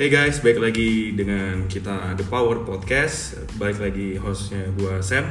[0.00, 3.36] Hey guys, balik lagi dengan kita The Power Podcast.
[3.60, 5.28] Balik lagi hostnya gua Sam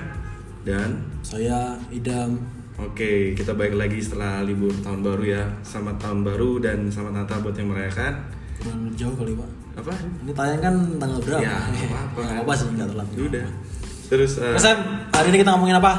[0.61, 2.37] dan Saya Idam.
[2.77, 5.43] oke kita balik lagi setelah libur tahun baru ya.
[5.65, 8.13] Selamat tahun baru dan selamat Natal buat yang merayakan.
[8.61, 9.49] Kurang jauh kali pak.
[9.81, 9.93] Apa?
[10.21, 11.41] Ini tayang kan tanggal berapa?
[11.41, 12.19] Ya, apa-apa.
[12.29, 13.09] Nggak apa sih nggak terlalu.
[13.09, 13.47] Ya Udah.
[14.05, 14.77] Terus uh, Mas Sam,
[15.09, 15.93] hari ini kita ngomongin apa?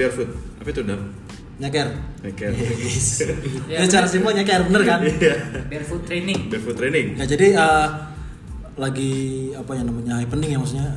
[0.00, 0.32] barefoot.
[0.64, 1.12] Apa itu dam?
[1.60, 1.88] Nyeker.
[2.24, 2.56] Nyeker.
[2.88, 3.20] Yes.
[3.68, 5.04] Ya, Ini cara simpel nyeker bener kan?
[5.04, 5.36] Iya.
[5.68, 7.20] barefoot training barefoot training.
[7.20, 8.13] Ya jadi eh,
[8.74, 10.90] lagi apa yang namanya happening ya maksudnya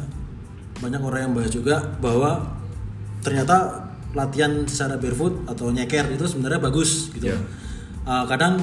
[0.82, 2.58] banyak orang yang bahas juga bahwa
[3.22, 7.34] ternyata latihan secara barefoot atau nyeker itu sebenarnya bagus gitu.
[7.34, 7.38] Ya.
[8.08, 8.62] Eh, kadang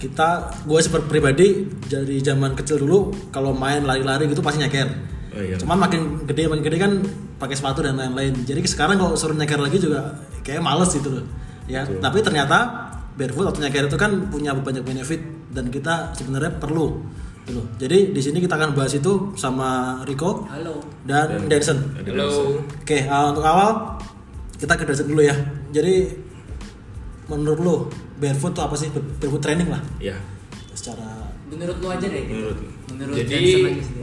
[0.00, 1.48] kita gue seperti pribadi
[1.84, 4.88] dari zaman kecil dulu kalau main lari-lari gitu pasti nyeker.
[5.36, 5.56] Oh iya.
[5.60, 6.92] Cuman makin gede makin gede kan
[7.36, 8.32] pakai sepatu dan lain-lain.
[8.44, 11.24] Jadi sekarang kalau suruh nyeker lagi juga kayak males gitu loh.
[11.68, 12.00] Ya, Betul.
[12.02, 12.58] tapi ternyata
[13.14, 15.20] barefoot atau nyeker itu kan punya banyak benefit
[15.52, 17.04] dan kita sebenarnya perlu
[17.48, 17.64] loh.
[17.76, 22.60] Jadi di sini kita akan bahas itu sama Rico halo dan, Dan- Halo.
[22.60, 23.96] Oke, uh, untuk awal
[24.54, 25.34] kita ke Denson dulu ya.
[25.70, 26.10] Jadi
[27.26, 27.74] menurut lo
[28.16, 28.88] barefoot itu apa sih?
[28.90, 30.16] Barefoot training lah Ya.
[30.70, 32.34] secara menurut lu aja deh gitu.
[32.36, 32.58] Menurut.
[32.90, 33.44] menurut Jadi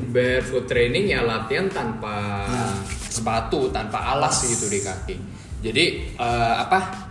[0.09, 2.65] barefoot training ya latihan tanpa Ya.
[3.07, 5.15] sepatu, tanpa alas gitu di kaki.
[5.59, 7.07] Jadi eh, apa?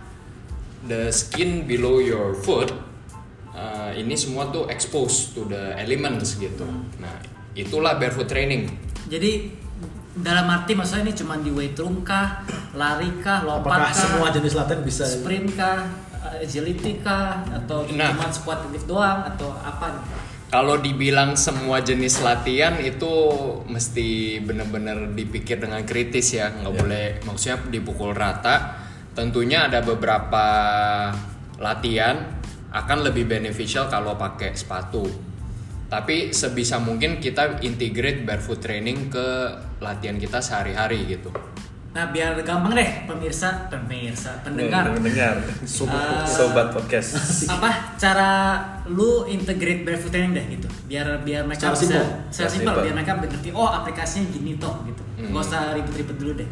[0.87, 2.71] The skin below your foot
[3.57, 6.63] eh, ini semua tuh exposed to the elements gitu.
[7.01, 7.17] Nah
[7.53, 8.69] itulah barefoot training.
[9.07, 9.49] jadi
[10.13, 14.27] dalam arti maksudnya ini cuma di weight room kah lari kah lompat apakah kah semua
[14.29, 15.89] jenis latihan bisa sprint kah
[16.37, 18.13] agility kah atau Nah.
[18.13, 20.03] cuma squat lift doang atau apa
[20.47, 23.13] Kalau dibilang semua jenis latihan itu
[23.67, 26.79] mesti bener-bener dipikir dengan kritis ya, nggak Ya.
[26.79, 28.79] boleh maksudnya dipukul rata.
[29.11, 30.45] Tentunya ada beberapa
[31.57, 32.36] latihan
[32.77, 35.09] akan lebih beneficial kalau pakai sepatu.
[35.87, 39.27] Tapi sebisa mungkin kita integrate barefoot training ke
[39.79, 41.31] latihan kita sehari-hari gitu.
[41.87, 45.41] nah biar gampang deh pemirsa pemirsa pendengar Mendengar.
[45.65, 47.17] Sobat- Sobat podcast.
[47.49, 48.29] apa cara
[48.85, 52.83] lu integrate barefoot training deh gitu biar biar mereka Secara bisa secara Secara simpel simpel.
[52.85, 55.33] biar mereka ngerti oh aplikasinya gini toh gitu Hmm.
[55.33, 56.49] nggak usah ribet-ribet dulu deh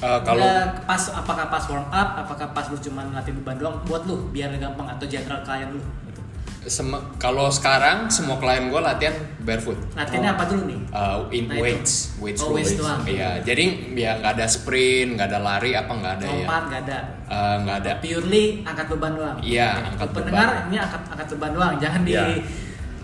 [0.00, 3.76] Eh, kalau Nggak pas apakah pas warm up apakah pas lu cuma latih beban doang
[3.84, 6.20] buat lu biar gampang atau general klien lu gitu
[6.62, 9.76] sem- kalau sekarang semua klien gue latihan barefoot.
[9.92, 11.62] latihannya apa dulu nih Uh, in Nah, itu.
[11.62, 13.04] weights, weights, Oh, weights doang.
[13.04, 16.32] Iya, jadi ya nggak ada sprint, nggak ada lari, apa nggak ada ya?
[16.34, 17.92] lompat nggak ada Uh, nggak ada.
[18.00, 19.84] purely angkat beban doang Iya, Oke.
[19.86, 20.66] angkat Untuk pendengar beban.
[20.66, 22.24] ini angkat angkat beban doang jangan di Iya.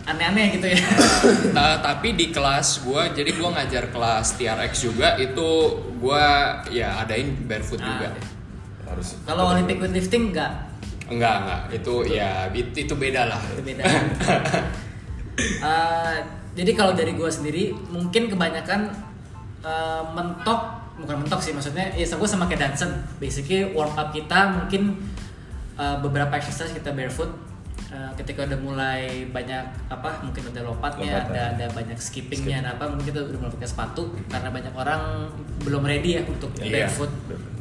[0.07, 0.79] Aneh-aneh gitu ya.
[1.57, 5.49] Ta- tapi di kelas gue, jadi gue ngajar kelas TRX juga itu
[5.99, 6.25] gue
[6.71, 8.09] ya adain barefoot Nah, juga.
[8.87, 9.19] Harus.
[9.23, 10.53] kalau Olympic weightlifting nggak?
[11.07, 13.43] Enggak enggak, itu ya it- itu beda lah.
[13.51, 13.83] itu beda.
[15.37, 16.17] Eh,
[16.59, 18.89] jadi kalau dari gue sendiri mungkin kebanyakan
[19.61, 20.61] eh, mentok
[20.97, 22.89] bukan mentok sih maksudnya ya gue sama kayak Danson
[23.19, 24.97] basically warm up kita mungkin
[25.77, 27.29] eh, beberapa exercise kita barefoot
[27.87, 31.31] Eh, ketika udah mulai banyak apa mungkin ada lompatnya Lompatan.
[31.31, 35.03] ada ada banyak skippingnya ada apa mungkin kita udah mulai pakai sepatu karena banyak orang
[35.63, 37.13] belum ready ya untuk Iya, barefoot.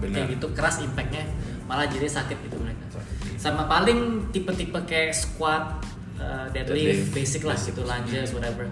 [0.02, 1.30] kayak gitu keras impactnya
[1.66, 2.90] malah jadi sakit gitu mereka.
[3.38, 5.86] Sama paling tipe-tipe kayak squat
[6.18, 7.78] uh, deadlift, Deadlift, basic lah basic.
[7.78, 8.66] gitu lunges whatever.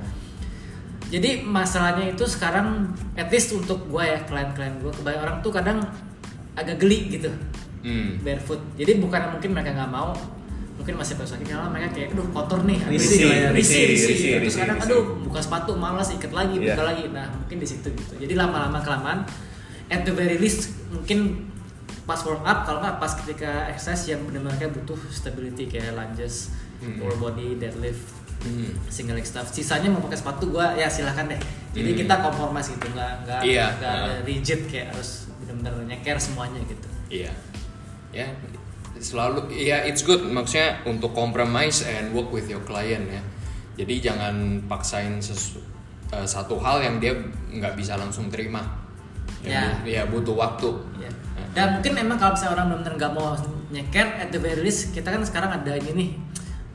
[1.08, 5.85] Jadi masalahnya itu sekarang at least untuk gue ya klien-klien gue kebanyakan orang tuh kadang
[6.58, 7.30] agak geli gitu.
[7.85, 8.18] Hmm.
[8.25, 8.58] barefoot.
[8.74, 10.18] Jadi bukan mungkin mereka nggak mau
[10.84, 13.84] mungkin masih pada sakit karena mereka kayak aduh kotor nih Risih lah ya, risih, risih,
[13.88, 14.92] risih, risih, Terus risih, kadang risih.
[14.92, 16.66] aduh buka sepatu malas ikat lagi Iya.
[16.70, 19.20] buka lagi nah mungkin di situ gitu jadi lama-lama kelamaan
[19.86, 21.48] at the very least mungkin
[22.04, 26.52] pas warm up kalau nggak pas ketika exercise yang benar-benar kayak butuh stability kayak lunges
[26.78, 27.00] Hmm.
[27.00, 28.76] lower body deadlift Hmm.
[28.90, 31.40] single leg stuff sisanya mau pakai sepatu gua ya silahkan deh
[31.72, 32.00] jadi Hmm.
[32.02, 34.20] kita kompromis gitu nggak nggak Iya, nggak nah.
[34.22, 37.32] rigid kayak harus benar-benar nyeker semuanya gitu Iya.
[38.12, 38.28] Ya,
[39.03, 43.22] selalu ya it's good maksudnya untuk compromise and work with your client ya.
[43.76, 44.35] Jadi jangan
[44.66, 45.59] paksain sesu-
[46.09, 47.11] eh, satu hal yang dia
[47.52, 48.64] nggak bisa langsung terima.
[49.44, 49.76] Ya.
[49.76, 50.72] bu- ya butuh waktu.
[50.97, 51.11] Ya.
[51.35, 51.47] Nah.
[51.52, 53.28] Dan mungkin emang kalau misalnya orang benar-benar nggak mau
[53.70, 56.09] nyeker, at the very least kita kan sekarang ada ini nih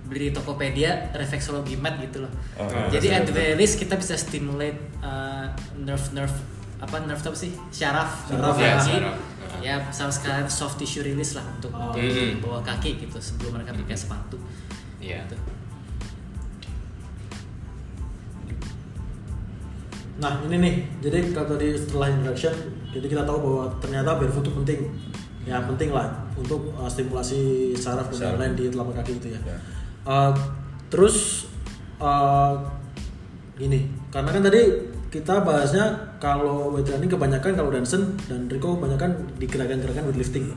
[0.04, 2.32] beli di Tokopedia reflexology mat gitu loh.
[2.56, 6.36] Oh, Jadi at the very least kita bisa stimulate uh, nerve nerve
[6.78, 8.84] apa nerve apa sih syaraf Syaraf, ya, kaki.
[9.00, 9.16] syaraf.
[9.64, 11.90] Ya sama sekalian soft tissue release lah untuk Oh.
[11.90, 12.40] untuk Mm.
[12.44, 14.02] bawah kaki gitu sebelum mereka pakai Mm.
[14.06, 14.36] sepatu.
[14.98, 15.22] Iya.
[15.26, 15.36] Gitu.
[20.18, 22.50] Nah ini nih, jadi kalau tadi setelah introduction,
[22.90, 24.80] jadi kita tahu bahwa ternyata barefoot itu penting,
[25.46, 29.40] ya penting lah untuk uh, stimulasi saraf dan lain-lain di telapak kaki itu ya.
[29.46, 29.58] Ya.
[30.02, 30.34] Uh,
[30.90, 31.46] terus
[32.02, 32.58] uh,
[33.54, 35.84] gini karena kan tadi kita bahasnya
[36.18, 40.52] kalau weight training kebanyakan kalau Danson dan Rico kebanyakan di gerakan-gerakan weightlifting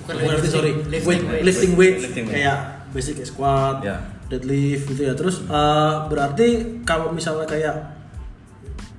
[0.00, 1.42] Bukan Bukan lifting, sorry lifting weight, weight.
[1.42, 2.36] lifting weight Lifting weight.
[2.36, 2.56] kayak
[2.90, 4.02] basic squat Ya.
[4.26, 6.46] deadlift gitu ya terus eh, berarti
[6.82, 7.74] kalau misalnya kayak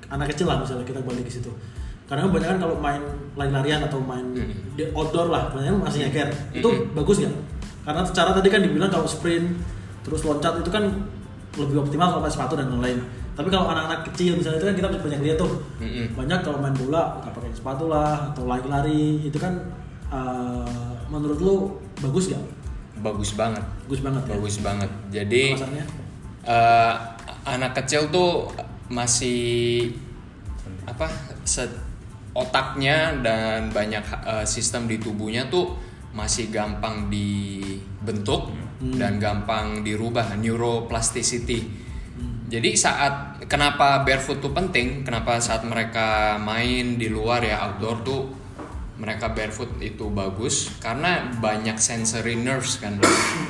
[0.07, 1.51] anak kecil lah misalnya kita balik ke situ
[2.05, 3.01] karena kebanyakan kalau main
[3.33, 4.53] lari-larian atau main Hmm.
[4.73, 6.93] di outdoor lah kebanyakan masih nyeker itu Mm-mm.
[6.93, 7.35] bagus nggak
[7.83, 9.57] karena secara tadi kan dibilang kalau sprint
[10.01, 10.85] terus loncat itu kan
[11.55, 12.99] lebih optimal kalau pakai sepatu dan lain-lain
[13.35, 15.51] tapi kalau anak-anak kecil misalnya itu kan kita banyak lihat tuh.
[15.83, 16.15] Mm-mm.
[16.15, 19.27] banyak kalau main bola nggak pakai sepatu lah atau lari-lari.
[19.27, 19.59] Itu kan
[20.07, 21.55] eh, menurut lu
[21.99, 22.43] bagus nggak?
[23.03, 23.63] Bagus banget.
[23.85, 24.33] Bagus banget ya?
[24.39, 24.91] Bagus banget.
[25.11, 25.43] Jadi
[26.47, 26.93] eh,
[27.43, 28.47] anak kecil tuh
[28.87, 29.91] masih
[30.87, 31.11] apa
[31.43, 31.83] se-
[32.31, 35.75] otaknya dan banyak eh, sistem di tubuhnya tuh
[36.15, 38.47] masih gampang dibentuk
[38.95, 41.84] dan gampang dirubah neuroplasticity
[42.55, 45.03] jadi saat kenapa barefoot tuh penting?
[45.03, 48.21] Kenapa saat mereka main di luar ya outdoor tuh
[48.95, 50.71] mereka barefoot itu bagus?
[50.79, 52.95] Karena banyak sensory nerves kan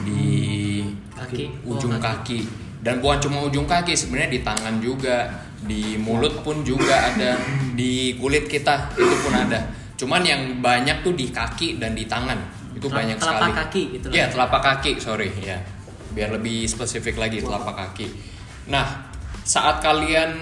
[0.02, 0.82] di
[1.14, 2.50] Kaki, ujung bawah kaki.
[2.82, 5.30] dan bukan cuma ujung kaki sebenarnya di tangan juga
[5.64, 7.38] di mulut pun juga ada
[7.78, 9.70] di kulit kita itu pun ada.
[9.96, 12.36] Cuman yang banyak tuh di kaki dan di tangan.
[12.74, 13.54] Itu Telap- banyak telapak sekali.
[13.62, 15.62] kaki gitu ya telapak kaki sorry ya.
[16.10, 18.35] Biar lebih spesifik lagi telapak kaki
[18.66, 19.08] nah
[19.46, 20.42] saat kalian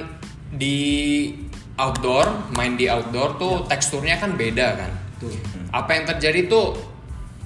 [0.53, 1.29] di
[1.75, 5.33] outdoor main di outdoor tuh teksturnya kan beda kan Tuh.
[5.71, 6.77] apa yang terjadi tuh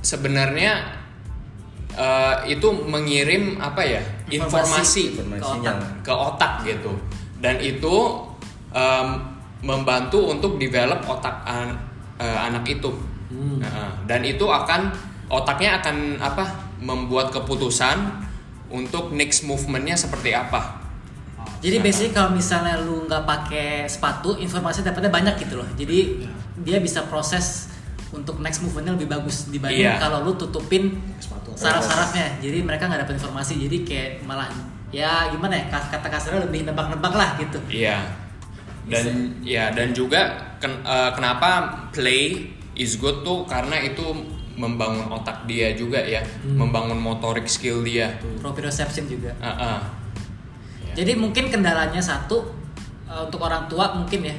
[0.02, 0.94] sebenarnya
[1.98, 5.74] eh, itu mengirim apa ya informasi, Informasinya.
[6.04, 6.94] ke otak gitu
[7.40, 7.96] dan itu
[8.70, 9.08] em,
[9.64, 11.80] membantu untuk develop otak an-
[12.20, 12.92] eh, anak itu
[13.28, 13.60] Hmm.
[13.60, 14.88] Nah, dan itu akan
[15.28, 16.48] otaknya akan apa
[16.80, 18.00] membuat keputusan
[18.70, 20.84] untuk next movementnya seperti apa
[21.58, 25.66] Jadi basically kalau misalnya lu nggak pakai sepatu, informasi dapatnya banyak gitu loh.
[25.74, 26.22] Jadi
[26.60, 27.66] dia bisa proses
[28.08, 29.98] untuk next movementnya lebih bagus dibanding Iya.
[29.98, 31.58] kalau lu tutupin Sepatu.
[31.58, 32.38] saraf-sarafnya.
[32.38, 33.58] Jadi mereka nggak dapat informasi.
[33.58, 34.54] Jadi kayak malah
[34.94, 37.58] ya gimana ya kas- kata kasarnya lebih nebak-nebak lah gitu.
[37.74, 38.06] Iya.
[38.86, 39.06] Dan
[39.42, 41.50] ya dan juga ken- eh, kenapa
[41.90, 44.06] play is good tuh karena itu
[44.58, 48.18] membangun otak dia juga ya, membangun motorik skill dia.
[48.42, 49.30] Proprioception juga.
[49.38, 49.80] Ah, ah.
[50.82, 51.06] Ya.
[51.06, 52.42] Jadi mungkin kendalanya satu
[53.06, 54.36] eh, untuk orang tua mungkin ya.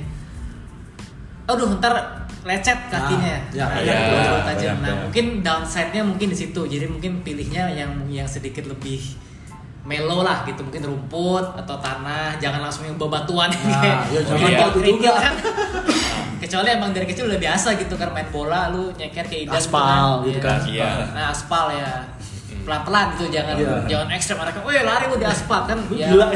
[1.49, 1.95] Aduh, ntar
[2.43, 3.39] lecet kakinya.
[3.39, 4.77] Ah, ya, Nah, iya, terlalu banyak, tajam.
[4.77, 4.99] Nah, banyak.
[5.09, 6.61] mungkin downside-nya mungkin di situ.
[6.67, 9.01] Jadi mungkin pilihnya yang yang sedikit lebih
[9.89, 14.85] mellow lah gitu mungkin rumput atau tanah jangan langsung yang bebatuan Nah, ya jangan batu
[14.85, 15.17] juga.
[16.39, 16.41] kan.
[16.41, 20.23] kecuali emang dari kecil udah biasa gitu kan main bola lu nyeker ke idan Aspal
[20.25, 20.63] gitu kan.
[20.63, 20.91] Iya.
[21.11, 21.91] nah aspal ya
[22.61, 23.75] pelan-pelan gitu jangan Iya.
[23.87, 26.29] jangan ekstrem mereka weh lari lu di aspal kan ya Gila.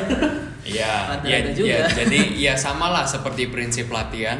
[0.63, 1.77] Iya, Ada- ya, ada ya, juga.
[1.93, 4.39] jadi ya sama lah seperti prinsip latihan,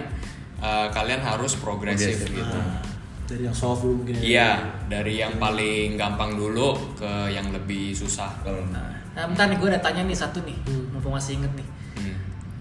[0.57, 2.39] eh, kalian harus progresif gitu.
[2.55, 2.79] Nah,
[3.25, 4.23] dari yang soft dulu mungkin ya.
[4.23, 4.51] Iya,
[4.87, 8.31] dari yang paling gampang dulu ke yang lebih susah.
[8.41, 10.95] Kalau Nah, bentar nih gue udah tanya nih satu nih, Hmm.
[10.95, 11.67] mumpung masih inget nih.
[11.99, 12.15] Hmm.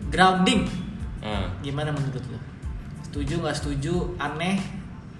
[0.09, 0.61] Grounding,
[1.21, 2.41] Eh, gimana menurut lo?
[3.11, 3.93] Setuju nggak setuju?
[4.17, 4.55] Aneh?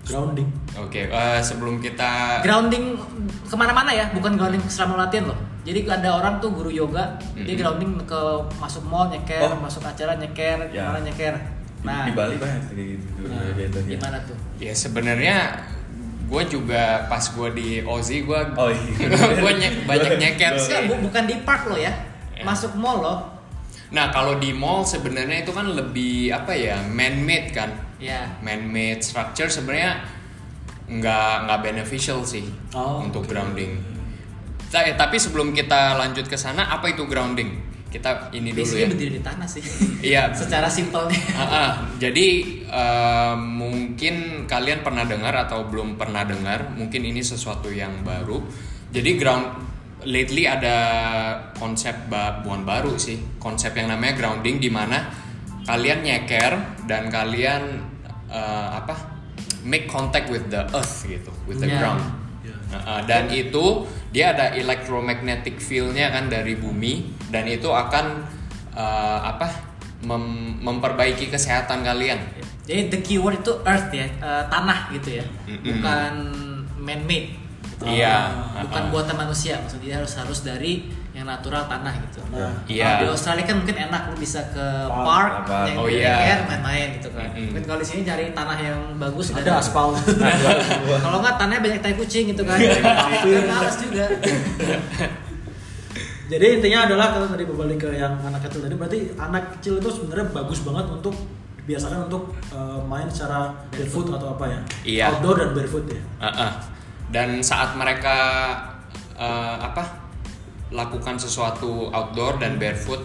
[0.02, 0.50] grounding.
[0.74, 2.98] Oke, eh, sebelum kita Grounding
[3.44, 5.38] ke mana-mana ya, bukan grounding selama latihan loh.
[5.62, 7.06] Jadi ada orang tuh guru yoga,
[7.38, 7.60] dia Mhm.
[7.60, 8.21] grounding ke
[8.57, 9.62] masuk mall nyeker, Oh.
[9.62, 10.90] masuk acara nyeker, Ya.
[10.90, 11.38] mana nyeker.
[11.38, 13.26] di, Nah, di Bali banyak kayak gitu.
[13.26, 13.90] nah, gitu, ya.
[13.92, 14.38] gimana tuh?
[14.57, 15.38] ya sebenarnya
[16.24, 19.06] gue juga pas gue di Aussie gue Oh iya.
[19.38, 20.71] gue nye- banyak nyeker sih.
[20.71, 21.94] Enggak, bu- bukan di park lo ya,
[22.31, 22.42] Ya.
[22.42, 23.19] masuk mall loh.
[23.92, 28.40] Nah kalau di mall sebenarnya itu kan lebih apa ya man made kan, Ya.
[28.40, 30.00] man made structure sebenarnya
[30.88, 33.31] nggak nggak beneficial sih Oh, untuk oke.
[33.31, 33.80] grounding.
[34.68, 37.52] Ta- eh, tapi sebelum kita lanjut ke sana, apa itu grounding?
[37.92, 38.88] Kita ini dulu Basically ya.
[38.88, 39.64] berdiri di tanah sih.
[40.00, 40.31] Iya.
[40.40, 41.19] Secara simpelnya.
[41.36, 41.69] Ah, ah.
[42.00, 42.28] jadi
[42.64, 44.16] eh, mungkin
[44.48, 48.40] kalian pernah dengar atau belum pernah dengar, mungkin ini sesuatu yang baru.
[48.92, 49.70] Jadi ground
[50.06, 50.78] lately ada
[51.58, 51.94] konsep
[52.46, 55.10] bukan baru sih, konsep yang namanya grounding di mana
[55.66, 57.81] kalian nyeker dan kalian
[58.31, 59.12] eh, apa?
[59.62, 61.78] make contact with the earth gitu, with the Ya.
[61.78, 62.02] ground.
[62.72, 68.24] Nah, uh, dan itu dia ada electromagnetic field-nya kan dari bumi dan itu akan
[68.72, 69.52] uh, apa
[70.08, 72.18] mem- memperbaiki kesehatan kalian.
[72.64, 75.66] Jadi the keyword itu earth ya, eh, tanah gitu ya, Mm-mm.
[75.68, 76.14] bukan
[76.80, 77.36] man made.
[77.85, 78.16] Iya.
[78.61, 78.92] Bukan uh-uh.
[78.94, 82.23] buatan manusia, maksudnya harus harus dari yang natural tanah gitu.
[82.31, 82.88] Nah, Iya.
[82.88, 86.14] Kalau di Australia kan mungkin enak lu bisa ke Park, park, yang Oh, iya.
[86.23, 87.28] air main-main gitu kan.
[87.35, 87.52] Mm-mm.
[87.52, 89.92] Mungkin kalau di sini cari tanah yang bagus ada aspal.
[91.04, 92.56] Kalau nggak tanahnya banyak tai kucing gitu kan.
[92.56, 94.06] Kan males juga.
[96.31, 99.90] Jadi intinya adalah kalau tadi berbalik ke yang anak kecil tadi berarti anak kecil itu
[99.92, 101.11] sebenarnya bagus banget untuk
[101.59, 104.59] dibiasakan untuk eh, main secara barefoot atau apa ya?
[104.88, 105.04] Iya.
[105.11, 106.00] Outdoor dan barefoot ya.
[106.23, 106.52] Uh-uh.
[107.11, 108.18] Dan saat mereka
[109.19, 109.83] uh, apa
[110.71, 113.03] lakukan sesuatu outdoor dan barefoot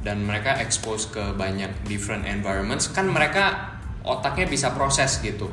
[0.00, 5.50] dan mereka expose ke banyak different environments kan mereka otaknya bisa proses gitu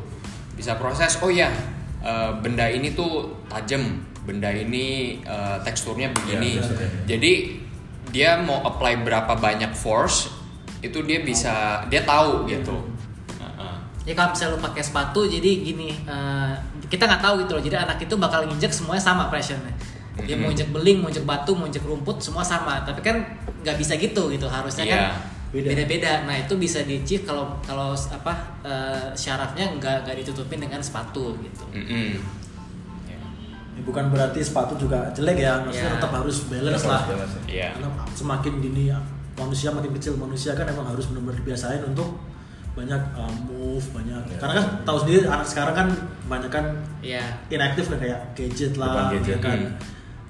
[0.55, 1.51] bisa proses oh ya
[1.99, 6.85] uh, benda ini tuh tajam benda ini uh, teksturnya begini Iya, bisa.
[7.09, 7.33] jadi
[8.07, 10.31] dia mau apply berapa banyak force
[10.79, 12.77] itu dia bisa dia tahu gitu
[13.41, 13.75] Uh-uh.
[14.07, 16.53] Ya kalau misalnya lu pakai sepatu jadi gini eh,
[16.87, 17.63] kita nggak tahu gitu loh.
[17.63, 19.73] Jadi anak itu bakal nginjek semuanya sama pressure-nya.
[20.17, 20.53] Dia mau Mhm.
[20.57, 22.81] injek beling, mau injek batu, mau injek rumput semua sama.
[22.81, 23.21] Tapi kan
[23.61, 24.47] nggak bisa gitu gitu.
[24.47, 25.11] Harusnya kan Iya.
[25.47, 25.67] Beda.
[25.71, 26.27] beda-beda.
[26.27, 28.33] Nah, itu bisa di kalau kalau apa
[28.65, 31.63] eh, syarafnya nggak nggak ditutupin dengan sepatu gitu.
[31.71, 32.19] Mm-mm.
[33.07, 33.15] Ya,
[33.79, 35.95] bukan berarti sepatu juga jelek ya, maksudnya Ya.
[36.01, 37.01] tetap harus balance Tetap lah.
[37.05, 37.69] harus balance, Iya.
[37.77, 38.83] Karena semakin dini
[39.37, 42.17] manusia makin kecil manusia kan emang harus benar-benar dibiasain untuk
[42.77, 44.37] banyak uh, move banyak Ya.
[44.37, 45.87] karena kan tahu sendiri anak sekarang kan
[46.23, 46.65] banyak kan
[46.99, 47.25] Iya.
[47.49, 49.73] inaktif kan kayak gadget lah Depan gadget, ya kan hmm.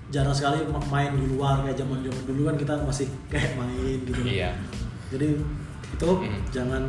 [0.07, 3.99] jarang sekali ma- main di luar kayak zaman zaman dulu kan kita masih kayak main
[3.99, 4.21] gitu.
[4.23, 4.55] Iya.
[5.07, 5.27] jadi
[5.89, 6.39] itu Hmm.
[6.49, 6.83] jangan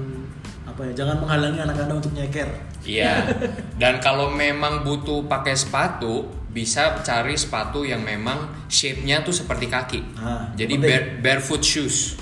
[0.65, 2.47] apa ya jangan menghalangi anak anda untuk nyeker
[2.81, 3.27] Iya.
[3.83, 10.01] Dan kalau memang butuh pakai sepatu, bisa cari sepatu yang memang shape-nya tuh seperti kaki.
[10.15, 12.15] Ah, jadi bare- barefoot shoes.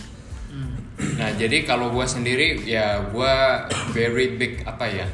[1.16, 5.08] Nah, jadi kalau gua sendiri ya gua very big apa ya?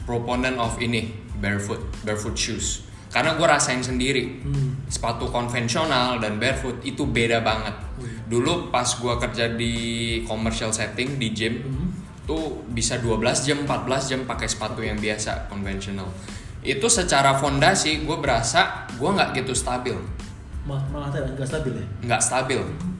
[0.00, 1.06] proponent of ini
[1.38, 2.82] barefoot, barefoot shoes.
[3.14, 4.42] Karena gua rasain sendiri.
[4.42, 4.82] Hmm.
[4.90, 7.78] Sepatu konvensional dan barefoot itu beda banget.
[8.26, 9.74] Dulu pas gua kerja di
[10.26, 11.62] commercial setting di gym
[12.26, 16.06] tuh bisa 12 jam, 14 jam pakai sepatu yang biasa konvensional.
[16.62, 19.96] Itu secara fondasi gue berasa gue nggak gitu stabil,
[20.68, 22.60] Mal- malah nggak stabil ya nggak stabil.
[22.60, 22.99] Uh-uh.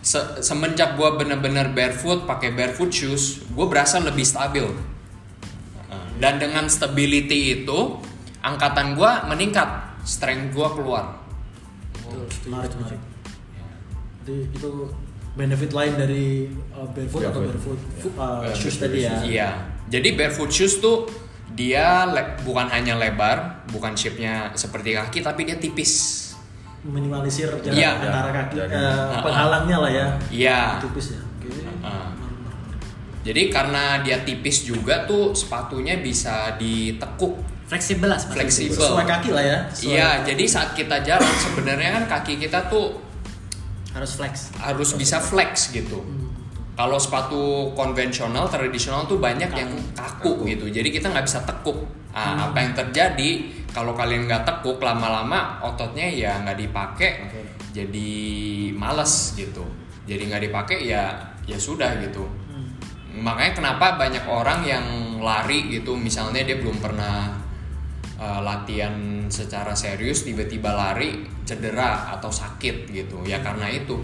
[0.00, 4.64] Se- semenjak gue bener-bener barefoot pakai barefoot shoes, gue berasa lebih stabil.
[6.16, 7.96] Dan dengan stability itu,
[8.40, 9.68] angkatan gue meningkat,
[10.02, 11.16] strength gue keluar.
[12.42, 13.00] menarik menarik
[14.20, 14.70] jadi itu
[15.32, 16.26] benefit lain dari
[16.70, 17.78] uh, barefoot atau Barefoot.
[17.80, 19.50] barefoot uh, shoes tadi ya Iya.
[19.88, 21.08] Jadi barefoot shoes tuh
[21.50, 26.29] dia le- bukan hanya lebar, bukan shape-nya seperti kaki, tapi dia tipis.
[26.82, 27.90] Minimalisir jarak Iya.
[28.00, 28.72] antara kaki Jarak.
[28.72, 30.60] eh, penghalangnya lah ya Iya.
[30.80, 31.48] tipis ya oke
[31.80, 32.08] Uh.
[33.20, 37.36] Jadi karena dia tipis juga tuh sepatunya bisa ditekuk.
[37.66, 38.40] Fleksibel lah sepatu.
[38.40, 38.80] Fleksibel.
[38.80, 42.96] sesuai kaki lah ya Iya, jadi saat kita jalan sebenarnya kan kaki kita tuh
[43.90, 44.56] Harus flex.
[44.56, 46.00] harus bisa flex gitu.
[46.72, 47.42] Kalau sepatu
[47.74, 50.64] konvensional tradisional tuh banyak yang kaku, gitu.
[50.66, 51.76] Jadi kita nggak bisa tekuk.
[52.10, 53.30] Nah, apa yang terjadi
[53.70, 57.40] kalau kalian nggak tekuk lama-lama ototnya ya nggak dipakai, Oke.
[57.70, 58.10] jadi
[58.74, 59.62] males gitu.
[60.04, 61.14] Jadi nggak dipakai ya
[61.46, 62.26] ya sudah gitu.
[63.10, 64.86] Makanya kenapa banyak orang yang
[65.18, 67.34] lari gitu, misalnya dia belum pernah
[68.18, 73.26] uh, latihan secara serius, tiba-tiba lari cedera atau sakit gitu.
[73.26, 73.98] Ya karena itu.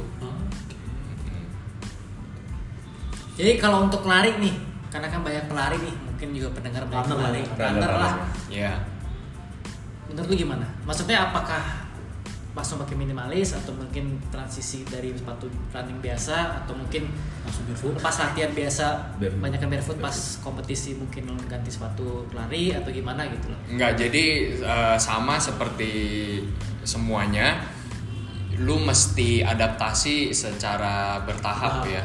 [3.36, 4.54] Jadi kalau untuk lari nih,
[4.88, 7.52] karena kan banyak pelari nih, mungkin juga pendengar banyak pelari, ya.
[7.60, 8.14] runner lah.
[8.48, 8.72] Ya.
[10.16, 10.64] Menurut lu gimana?
[10.88, 11.84] Maksudnya apakah
[12.56, 15.44] langsung pakai minimalis atau mungkin transisi dari sepatu
[15.76, 17.04] running biasa atau mungkin
[17.44, 19.40] langsung barefoot pas latihan biasa Barefoot.
[19.44, 23.60] banyak barefoot pas kompetisi mungkin ganti sepatu lari atau gimana gitu loh.
[23.68, 25.92] Enggak, jadi uh, sama seperti
[26.80, 27.60] semuanya,
[28.56, 32.00] lu mesti adaptasi secara bertahap Ah.
[32.00, 32.04] ya.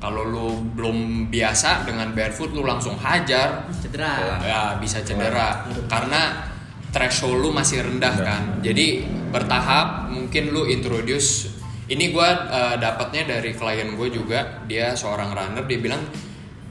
[0.00, 4.40] Kalau lu belum biasa dengan barefoot, lu langsung hajar, Cedera.
[4.40, 5.62] ya bisa cedera.
[5.86, 6.48] Karena
[6.92, 8.28] threshold lu masih rendah Rendah.
[8.28, 8.42] kan.
[8.60, 11.50] Jadi bertahap, mungkin lu introduce.
[11.88, 16.00] Ini gua uh, dapatnya dari klien gue juga, dia seorang runner, dia bilang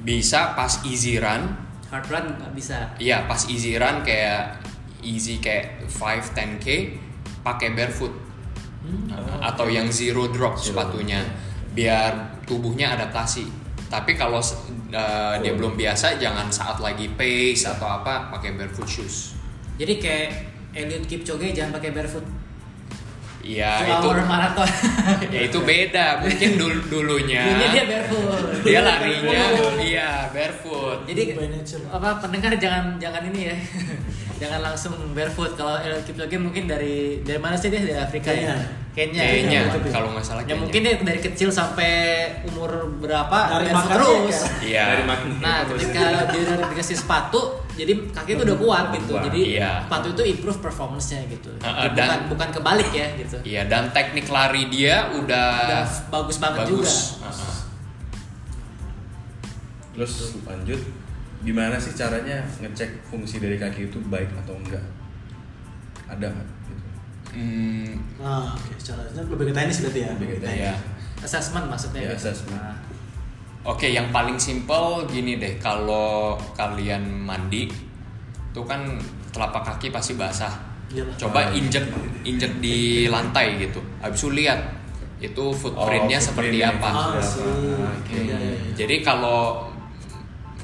[0.01, 1.51] bisa pas easy run,
[1.92, 2.96] Hard run nggak bisa.
[3.04, 4.63] Iya pas easy run kayak
[5.04, 6.68] easy kayak 5 10k
[7.44, 8.32] pakai barefoot
[8.82, 11.22] Uh, atau yang zero drop sepatunya
[11.70, 13.46] biar tubuhnya adaptasi.
[13.86, 19.38] Tapi kalau uh, dia belum biasa jangan saat lagi pace atau apa pakai barefoot shoes.
[19.75, 20.30] Jadi kayak
[20.74, 22.24] Eliud Kipchoge jangan pakai barefoot.
[23.42, 24.70] Iya itu hour marathon.
[25.34, 28.42] ya itu beda mungkin dul dulunya Dulunya dia barefoot.
[28.62, 29.42] dia larinya
[29.82, 31.10] iya barefoot.
[31.10, 31.34] Jadi
[31.90, 33.56] apa pendengar jangan jangan ini ya.
[34.42, 35.58] jangan langsung barefoot.
[35.58, 38.54] Kalau Eliud Kipchoge mungkin dari dari mana sih dia dari Afrika ya?
[38.94, 39.24] Kenya.
[39.25, 39.60] Kenya.
[39.90, 41.92] kalau nggak salah Ya mungkin dia dari kecil sampai
[42.46, 44.38] umur berapa Dari barefoot terus.
[44.38, 44.84] kayak- Iya.
[44.86, 45.04] Dari.
[45.42, 47.42] Nah, ketika dia udah dikasih sepatu,
[47.74, 49.72] jadi kaki itu udah kuat gitu jadi iya.
[49.82, 53.90] sepatu itu improve performance-nya gitu Uh, uh, bukan dan- bukan kebalik ya gitu Iya dan
[53.90, 56.94] teknik lari dia udah, udah bagus banget juga bagus.
[57.20, 57.56] Uh-uh.
[59.92, 60.12] Terus
[60.42, 60.80] lanjut,
[61.42, 64.84] gimana sih caranya ngecek fungsi dari kaki itu baik atau enggak?
[66.08, 66.48] Ada nggak?
[66.66, 66.88] Gitu.
[67.32, 70.10] Hmm, Nah, oke, caranya lebih ke tenis berarti ya.
[70.16, 70.60] Lebih ke tenis.
[70.66, 70.75] ya.
[71.22, 72.24] assessment maksudnya Ya, gitu.
[72.25, 72.58] assessment.
[72.58, 72.75] Nah,
[73.62, 77.70] Oke, yang paling simple gini deh, kalau kalian mandi,
[78.50, 78.98] tuh kan
[79.30, 80.50] telapak kaki pasti basah.
[80.89, 81.13] Iyalah.
[81.15, 81.86] Coba injek
[82.25, 83.77] injek di lantai gitu.
[84.01, 84.60] Habis itu lihat
[85.22, 86.89] itu footprintnya Oh, seperti footprintnya apa.
[86.89, 87.94] Ah.
[88.01, 88.18] Oke.
[88.18, 88.74] Iya, iya, iya.
[88.74, 89.70] Jadi kalau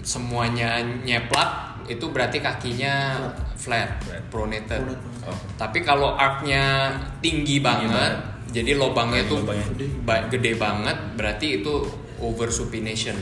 [0.02, 3.22] semuanya nyeplak, itu berarti kakinya
[3.56, 4.24] flat, Flat.
[4.34, 4.82] pronated.
[5.22, 5.38] Oh.
[5.56, 8.14] Tapi kalau arcnya tinggi banget, banget.
[8.52, 9.86] jadi lubangnya itu gede.
[10.02, 11.74] ba- gede banget, berarti itu
[12.20, 13.16] over supination.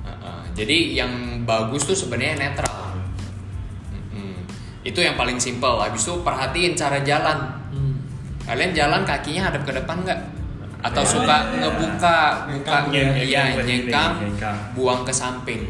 [0.00, 0.42] Uh-uh.
[0.52, 1.10] Jadi yang
[1.42, 2.96] bagus tuh sebenarnya netral.
[3.90, 4.34] Mm-mm.
[4.82, 5.78] Itu yang paling simple.
[5.78, 7.38] Habis itu perhatiin cara jalan.
[7.70, 7.94] Hmm.
[8.42, 10.20] Kalian jalan kakinya hadap ke depan nggak?
[10.80, 11.58] Atau Ya, suka ya, ya.
[11.60, 12.18] ngebuka,
[12.48, 14.12] buka, Nyengkang, iya nyengkang
[14.72, 15.68] buang ke samping.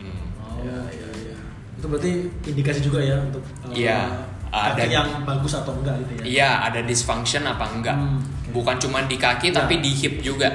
[0.00, 0.24] Hmm.
[0.40, 1.36] Oh, Ya, iya, iya.
[1.76, 2.10] Itu berarti
[2.48, 4.08] indikasi juga ya untuk uh, Iya,
[4.48, 6.22] kaki ada- yang bagus atau enggak gitu ya.
[6.24, 7.92] Iya, ada dysfunction apa enggak?
[7.94, 8.24] Hmm.
[8.50, 9.60] Bukan cuma di kaki, Ya.
[9.60, 10.48] tapi di hip juga.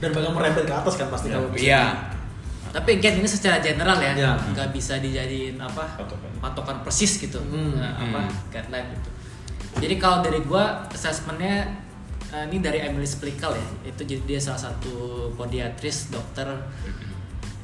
[0.00, 1.34] Dan bakal merembet ke atas kan pasti Iya.
[1.34, 1.84] kalau misalnya- Iya.
[2.70, 4.32] tapi again ini secara general ya Ya.
[4.32, 6.30] nggak bisa dijadiin apa Patokan.
[6.40, 7.76] patokan persis gitu Hmm.
[7.76, 8.32] Nah, apa Hmm.
[8.48, 9.10] guideline gitu
[9.76, 11.66] jadi kalau dari gua assessmentnya
[12.28, 14.94] eh, ini dari Emily Splickle ya itu jadi dia salah satu
[15.34, 16.46] podiatris dokter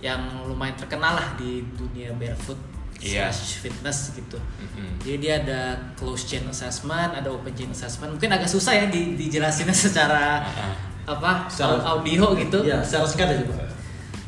[0.00, 2.58] yang lumayan terkenal lah di dunia barefoot
[2.96, 3.28] Iya.
[3.28, 4.98] slash fitness gitu Mm-mm.
[4.98, 5.60] jadi dia ada
[5.94, 10.74] close chain assessment ada open chain assessment mungkin agak susah ya di, dijelasinnya secara Uh-uh.
[11.06, 13.58] Apa Secara- audio gitu Iya, secara singkat aja, Pak.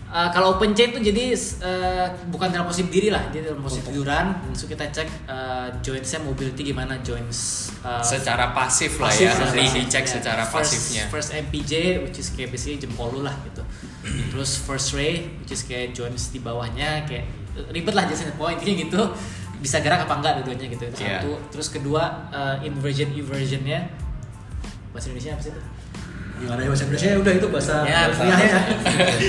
[0.09, 3.85] Uh, kalau open chain tuh jadi uh, bukan dalam posisi berdiri lah, dia dalam posisi
[3.85, 4.41] tiduran.
[4.57, 7.69] So kita cek uh, jointsnya mobility gimana joints.
[7.85, 9.77] uh, Secara pasif lah Pasif ya, lah, di pasif.
[9.85, 11.05] dicek ya, secara first, pasifnya.
[11.13, 13.61] First MPJ which is kayak basically jempol lu lah gitu.
[14.33, 17.29] Terus first ray which is kayak joints di bawahnya kayak
[17.69, 18.33] ribet lah jasanya.
[18.33, 19.01] Pokoknya intinya gitu
[19.61, 20.85] bisa gerak apa enggak dua-duanya gitu.
[20.89, 21.21] Itu Iya.
[21.21, 21.33] Satu.
[21.53, 22.03] Terus kedua
[22.33, 23.93] uh, inversion inversionnya
[24.89, 25.61] bahasa Indonesia apa sih itu?
[26.39, 28.61] Yang ada bahasa Indonesia udah itu bahasa Ya, bahasa bahasa- ya.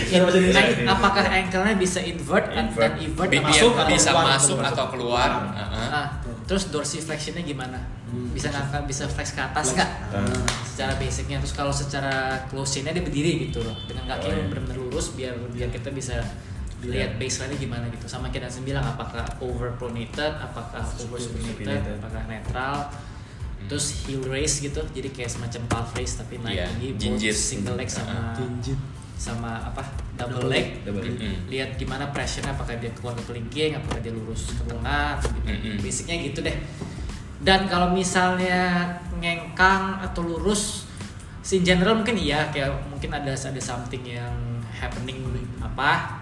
[0.07, 0.61] Yang bahasa Indonesia.
[0.61, 2.93] An- apakah ankle-nya bisa invert, dan Invert.
[2.99, 4.25] invert Bi- masuk atau bisa keluar?
[4.29, 4.69] masuk keluar.
[4.69, 5.29] atau keluar.
[5.49, 5.89] Uh-uh.
[5.91, 6.07] Ah,
[6.43, 7.79] terus dorsiflexionnya gimana?
[8.05, 8.29] Hmm.
[8.29, 9.89] Bisa ngangkat, bisa flex ke atas nggak?
[10.11, 10.25] Ah.
[10.63, 12.13] Secara basicnya, terus kalau secara
[12.45, 14.49] close chainnya dia berdiri gitu loh, dengan kaki Oh, yang iya.
[14.49, 16.17] benar-benar lurus biar biar kita bisa
[16.79, 18.05] lihat baseline-nya gimana gitu.
[18.05, 21.95] Sama kita Dansen bilang apakah over pronated, apakah over supinated, supinated.
[21.99, 22.75] apakah netral.
[23.67, 27.35] Terus heel raise gitu, jadi kayak semacam calf raise tapi naik Iya, tinggi, both jinjit.
[27.35, 28.79] single leg sama Jinjit.
[29.13, 29.83] sama apa
[30.15, 31.11] double, Double leg, double leg.
[31.13, 31.35] Mm-mm.
[31.47, 35.49] lihat gimana pressure-nya apakah dia keluar ke kelingking apakah dia lurus ke tengah atau gitu.
[35.49, 35.75] Mm-mm.
[35.77, 36.55] basicnya gitu deh
[37.39, 40.87] dan kalau misalnya ngengkang atau lurus
[41.39, 44.31] sih in general mungkin iya kayak mungkin ada ada something yang
[44.71, 45.19] happening
[45.59, 46.19] apa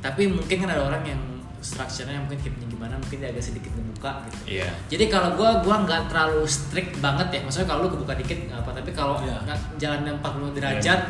[0.00, 1.20] tapi mungkin kan ada orang yang
[1.58, 4.70] structure-nya mungkin hipnya gimana mungkin dia agak sedikit ngebuka gitu Iya.
[4.86, 7.40] jadi kalau gua gua nggak terlalu strict banget ya.
[7.42, 9.36] Maksudnya kalau lu kebuka dikit nggak apa, tapi kalau Iya.
[9.42, 11.00] nggak jalan yang 40 derajat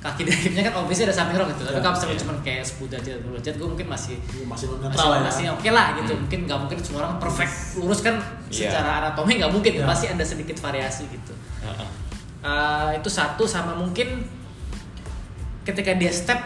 [0.00, 1.62] kaki dari hipnya kan obviously ada samping rock gitu.
[1.62, 2.22] Tapi Iya, kalau misalnya iya.
[2.24, 5.20] cuma kayak 10 derajat, 20 derajat gua mungkin masih Masih masih, netral ya.
[5.28, 6.12] masih oke lah gitu.
[6.12, 6.20] Hmm.
[6.24, 8.16] Mungkin nggak mungkin semua orang perfect lurus kan
[8.48, 8.68] Iya.
[8.68, 9.72] secara anatomi nggak mungkin.
[9.76, 9.84] Iya.
[9.84, 11.32] Pasti ada sedikit variasi gitu.
[11.60, 11.88] Uh-uh.
[12.40, 14.24] Uh, itu satu sama mungkin
[15.62, 16.40] ketika dia step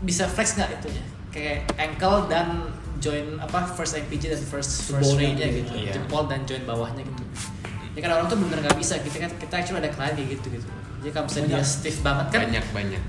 [0.00, 5.02] bisa flex nggak itu ya kayak ankle dan joint apa first MPJ dan first first
[5.04, 5.92] Jempolnya, ray-nya gitu iya.
[5.92, 7.22] jempol dan joint bawahnya gitu
[7.92, 10.46] ya kan orang tuh bener nggak bisa kita kan kita actually ada klien kayak gitu
[10.52, 10.66] gitu
[11.02, 13.02] jadi kalau misalnya dia stiff banget kan Banyak banyak.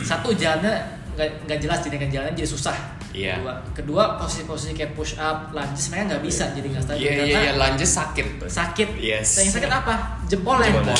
[0.00, 0.72] satu jalannya
[1.18, 2.76] nggak jelas jadi kan jalannya jadi susah
[3.12, 3.36] Iya.
[3.36, 7.38] kedua kedua posisi-posisi kayak push up lunges sebenarnya nggak bisa jadi nggak stabil Iya iya
[7.42, 8.26] iya, lanjut sakit.
[8.40, 9.36] sakit Yes.
[9.36, 10.88] yang sakit apa jempol ya Jempol.
[10.88, 10.96] Nah,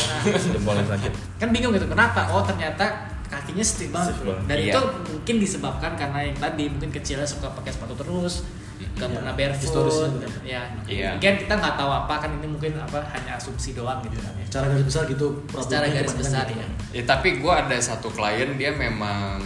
[0.52, 1.12] Jempol yang sakit.
[1.40, 2.84] kan bingung gitu kenapa oh ternyata
[3.32, 4.44] kakinya stiff banget Stiff banget.
[4.44, 4.68] dan Iya.
[4.68, 8.44] itu mungkin disebabkan karena yang tadi mungkin kecilnya suka pakai sepatu terus
[8.92, 9.16] nggak Iya.
[9.16, 10.12] pernah barefoot
[10.44, 11.10] ya Iya.
[11.14, 14.44] mungkin kita nggak tahu apa kan ini mungkin apa hanya asumsi doang gitu kan ya.
[14.44, 15.26] Secara garis besar gitu.
[15.56, 16.60] secara garis besar gitu.
[16.60, 19.40] ya Ya tapi gue ada satu klien dia memang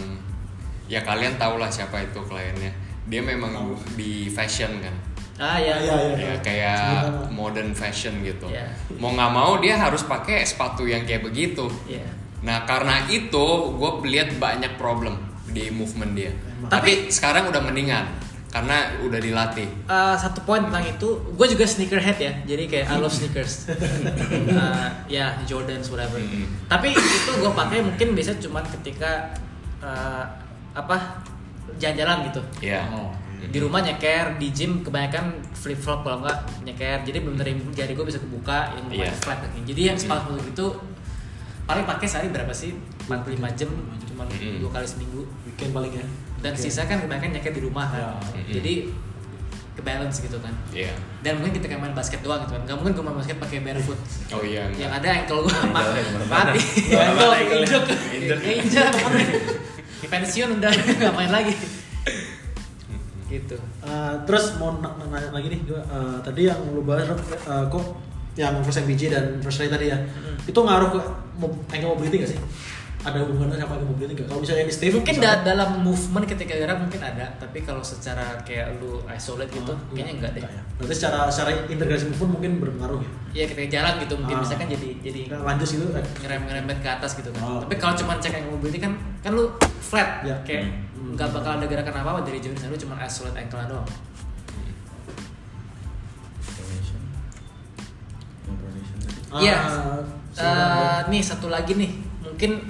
[0.85, 2.71] ya kalian tau lah siapa itu kliennya.
[3.05, 3.95] Dia memang Tahu.
[3.95, 4.91] di fashion kan.
[5.37, 6.27] ah ya, Iya, iya.
[6.27, 7.29] Ya kayak Sebut nama.
[7.29, 8.49] modern fashion gitu.
[8.49, 8.67] Iya.
[8.95, 11.69] Mau nggak mau dia harus pakai sepatu yang kayak begitu.
[11.85, 12.03] Iya.
[12.43, 16.31] Nah karena itu gue lihat banyak problem di movement dia.
[16.31, 16.69] Emang.
[16.69, 18.05] Tapi sekarang udah mendingan
[18.47, 19.67] karena udah dilatih.
[19.67, 23.67] Eh, satu poin tentang itu, gue juga sneakerhead ya, jadi kayak I love sneakers,
[24.47, 26.15] Eh, ya Jordans whatever.
[26.15, 26.47] Mm-mm.
[26.65, 29.35] Tapi itu gue pakai mungkin biasa cuman ketika
[29.83, 30.23] eh,
[30.73, 31.21] apa
[31.75, 32.41] jalan-jalan gitu.
[32.63, 32.87] Ya.
[32.89, 33.51] Oh, oke.
[33.51, 37.93] di rumah nyeker di gym kebanyakan flip flop kalau enggak nyeker jadi belum dari jari
[37.93, 39.05] gue bisa kebuka yang Iya.
[39.05, 39.13] yeah.
[39.13, 40.65] flat jadi yang sepatu itu
[41.67, 42.71] paling pakai sehari berapa sih?
[43.05, 43.13] 45
[43.53, 43.69] jam
[44.07, 44.57] cuma Mm-mm.
[44.57, 45.21] dua kali seminggu.
[45.43, 46.05] Weekend paling ya.
[46.39, 46.61] Dan Oke.
[46.63, 48.15] sisa kan kebanyakan nyeker di rumah kan.
[48.31, 48.49] Mm-mm.
[48.49, 48.73] jadi
[49.73, 50.49] ke balance gitu kan.
[50.71, 50.89] Iya.
[51.21, 52.63] dan mungkin kita kayak main basket doang gitu kan.
[52.63, 53.99] Nggak mungkin gue main basket pakai barefoot.
[54.31, 54.65] Oh iya.
[54.73, 56.61] yang ada ankle gue mati.
[56.97, 57.83] Ankle injek.
[58.41, 58.89] Injek.
[58.89, 59.27] kemarin
[60.07, 61.53] pensiun udah nggak main lagi.
[63.27, 63.59] Gitu.
[63.83, 67.63] Eh, terus mau na- na- nanya lagi nih gua eh, tadi yang lu bahas eh,
[67.67, 67.83] kok
[68.37, 70.37] yang first MBJ dan first rate tadi ya Mm-mm.
[70.43, 70.99] itu ngaruh ke
[71.71, 72.39] ankle mobility gak sih
[72.99, 76.53] ada hubungannya sama ankle mobility gak kalau misalnya ini Steve mungkin da- dalam movement ketika
[76.55, 80.61] gerak mungkin ada tapi kalau secara kayak lu isolate gitu Ah, kayaknya enggak deh ya.
[80.75, 84.41] berarti secara secara integrasi movement mungkin berpengaruh ya Iya ketika jalan gitu mungkin Ah.
[84.41, 87.93] misalkan jadi jadi lanjut gitu eh, ngerem ngerembet ke atas gitu kan Oh, tapi kalau
[87.95, 90.35] cuma cek ankle mobility kan kan lu flat Ya.
[90.41, 91.13] kayak Hmm.
[91.13, 93.85] nggak bakal ada gerakan apa apa dari joint lu cuma isolate ankle doang
[99.29, 99.57] Iya.
[99.57, 99.99] ah,
[100.37, 101.89] Eh, nih satu lagi nih
[102.21, 102.61] mungkin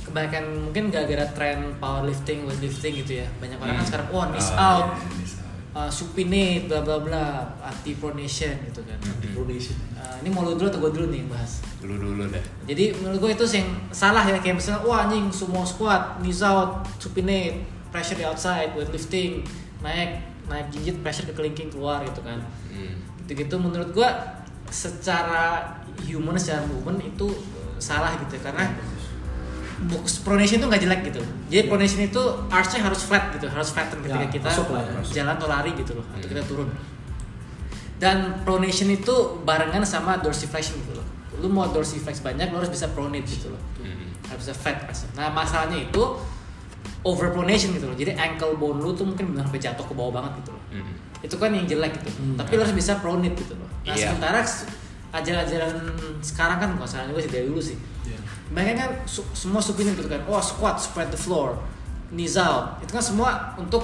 [0.00, 3.88] kebanyakan mungkin gara-gara tren powerlifting weightlifting gitu ya banyak orang kan Hmm.
[3.90, 5.50] sekarang knees Ah, out iya, knees out.
[5.76, 7.24] uh, supinate bla bla bla
[7.60, 9.34] anti pronation gitu kan Hmm.
[9.34, 9.74] pronation.
[9.92, 12.44] Uh, ini mau lu dulu atau gue dulu nih yang bahas Dulu dulu deh.
[12.64, 16.86] jadi menurut gue itu yang salah ya kayak misalnya wah anjing sumo squat knees out
[16.96, 19.42] supinate pressure di outside weightlifting
[19.80, 22.38] naik naik jinjit pressure ke kelingking keluar gitu kan
[22.70, 22.94] Hmm.
[23.20, 24.14] gitu-gitu menurut gua
[24.68, 27.26] secara human secara movement itu
[27.76, 28.68] salah gitu karena
[29.84, 31.20] bu- pronation itu nggak jelek gitu.
[31.48, 35.22] Jadi pronation itu archnya harus flat gitu harus flatten ketika Ya, kita masuk ya.
[35.22, 36.68] jalan atau lari gitu loh atau kita turun.
[37.96, 41.06] Dan pronation itu barengan sama dorsiflexion gitu loh.
[41.36, 43.60] Lu mau dorsiflex banyak lu harus bisa pronate gitu loh.
[43.80, 44.08] Hmm.
[44.26, 44.82] harus bisa fat
[45.14, 46.02] nah masalahnya itu
[47.02, 47.94] overpronation gitu loh.
[47.94, 50.62] Jadi ankle bone lu tuh mungkin benar sampai jatuh ke bawah banget gitu loh.
[50.72, 50.92] Hmm.
[51.16, 52.10] itu kan yang jelek gitu.
[52.12, 52.36] Hmm.
[52.36, 53.68] tapi lo harus bisa pronate gitu loh.
[53.84, 54.12] Nah Iya.
[54.12, 54.40] sementara
[55.16, 55.72] ajaran-ajaran
[56.20, 58.18] sekarang kan nggak salah juga sih dari dulu sih Iya.
[58.48, 61.58] Banyak kan su- semua supinate gitu kan oh squat spread the floor
[62.08, 63.82] knees out itu kan semua untuk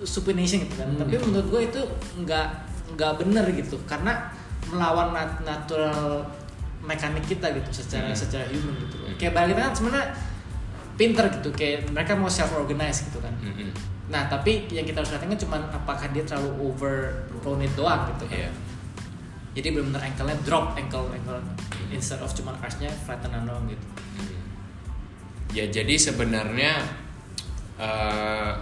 [0.00, 1.00] supination gitu kan Hmm.
[1.00, 1.80] tapi menurut gue itu
[2.18, 2.46] nggak
[2.94, 4.30] nggak bener gitu karena
[4.66, 6.22] melawan nat- natural
[6.80, 8.16] mekanik kita gitu secara Hmm.
[8.16, 9.16] secara human gitu Hmm.
[9.16, 10.14] kayak balik kan sebenarnya
[10.94, 13.72] pinter gitu kayak mereka mau self organize gitu kan Hmm.
[14.06, 17.26] Nah, tapi yang kita harus perhatikan cuma apakah dia terlalu over
[17.74, 18.38] doang gitu kan.
[18.38, 18.50] Iya.
[19.56, 21.40] Jadi benar-benar ankle-nya drop, ankle ankle.
[21.88, 23.86] Instead of cuma arch-nya flattenan doang gitu.
[25.56, 26.84] Ya jadi sebenarnya
[27.80, 28.52] eh,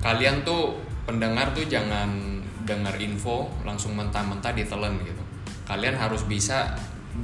[0.00, 5.20] kalian tuh pendengar tuh jangan dengar info langsung mentah-mentah ditelan gitu.
[5.68, 6.72] Kalian harus bisa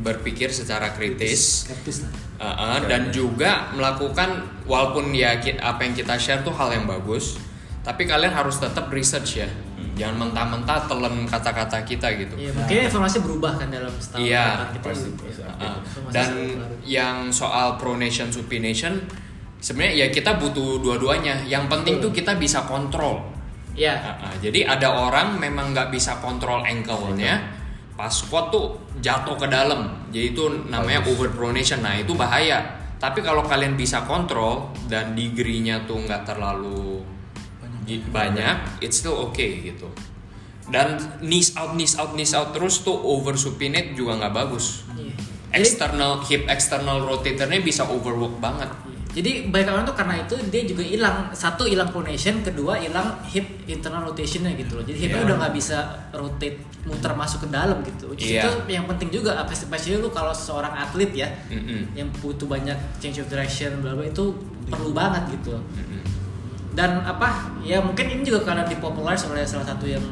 [0.05, 1.73] berpikir secara kritis.
[1.73, 2.13] Lah.
[2.37, 7.41] Uh, uh, dan juga melakukan walaupun ya apa yang kita share tuh hal yang bagus
[7.81, 9.49] tapi kalian harus tetap research ya
[9.97, 12.37] jangan mentah-mentah telan kata-kata kita gitu.
[12.37, 14.45] Iya, mungkin informasi berubah kan dalam setahun Iya,
[14.77, 14.85] kita.
[14.85, 15.23] pasti, gitu.
[15.25, 15.43] pasti.
[15.49, 15.79] Uh,
[16.13, 16.29] dan
[16.85, 19.01] yang soal pronation supination
[19.59, 21.49] sebenarnya ya kita butuh dua-duanya.
[21.49, 23.25] Yang penting tuh kita bisa kontrol.
[23.73, 23.97] Iya.
[23.97, 27.57] Uh, uh, jadi ada orang memang nggak bisa kontrol ankle-nya
[27.97, 30.13] pas squat tuh jatuh ke dalam.
[30.13, 32.61] Jadi itu namanya overpronation nah itu bahaya.
[33.01, 36.96] Tapi kalau kalian bisa kontrol dan degree-nya tuh nggak terlalu
[38.11, 39.87] banyak it's still okay gitu
[40.67, 45.15] dan knees out knees out knees out terus tuh over supinate juga nggak bagus Iya.
[45.47, 48.69] Jadi, external hip external rotatornya bisa overwork banget
[49.17, 53.49] jadi banyak orang tuh karena itu dia juga hilang satu hilang pronation, kedua hilang hip
[53.65, 54.85] internal rotationnya gitu loh.
[54.85, 55.27] Jadi hipnya Iya.
[55.33, 55.77] udah nggak bisa
[56.13, 58.13] rotate muter masuk ke dalam gitu.
[58.13, 58.45] Which is Iya.
[58.45, 61.97] Itu yang penting juga, apa especially lu kalau seorang atlet ya, Mm-mm.
[61.97, 64.37] yang butuh banyak change of direction bla bla itu
[64.69, 66.05] perlu banget gitu Mm-mm.
[66.77, 70.05] Dan apa ya mungkin ini juga karena dipopularize oleh salah satu yang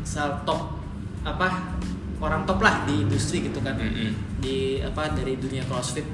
[0.00, 0.80] salah top
[1.20, 1.76] apa
[2.24, 3.76] orang top lah di industri gitu kan.
[3.76, 4.40] Mm-mm.
[4.40, 6.08] di apa dari dunia crossfit.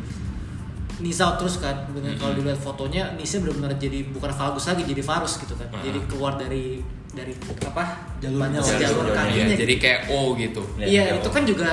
[0.97, 5.37] Out terus kan dengan kalau dilihat fotonya kneesnya benar-benar jadi bukan valgus lagi jadi varus
[5.37, 5.69] gitu kan.
[5.69, 5.85] Ah.
[5.85, 6.81] jadi keluar dari
[7.13, 7.37] dari
[7.69, 9.61] apa Jalurnya jalur Jalurnya, kakinya Iya, gitu.
[9.61, 10.63] jadi kayak O gitu.
[10.81, 11.69] Ya, iya ya, itu kan juga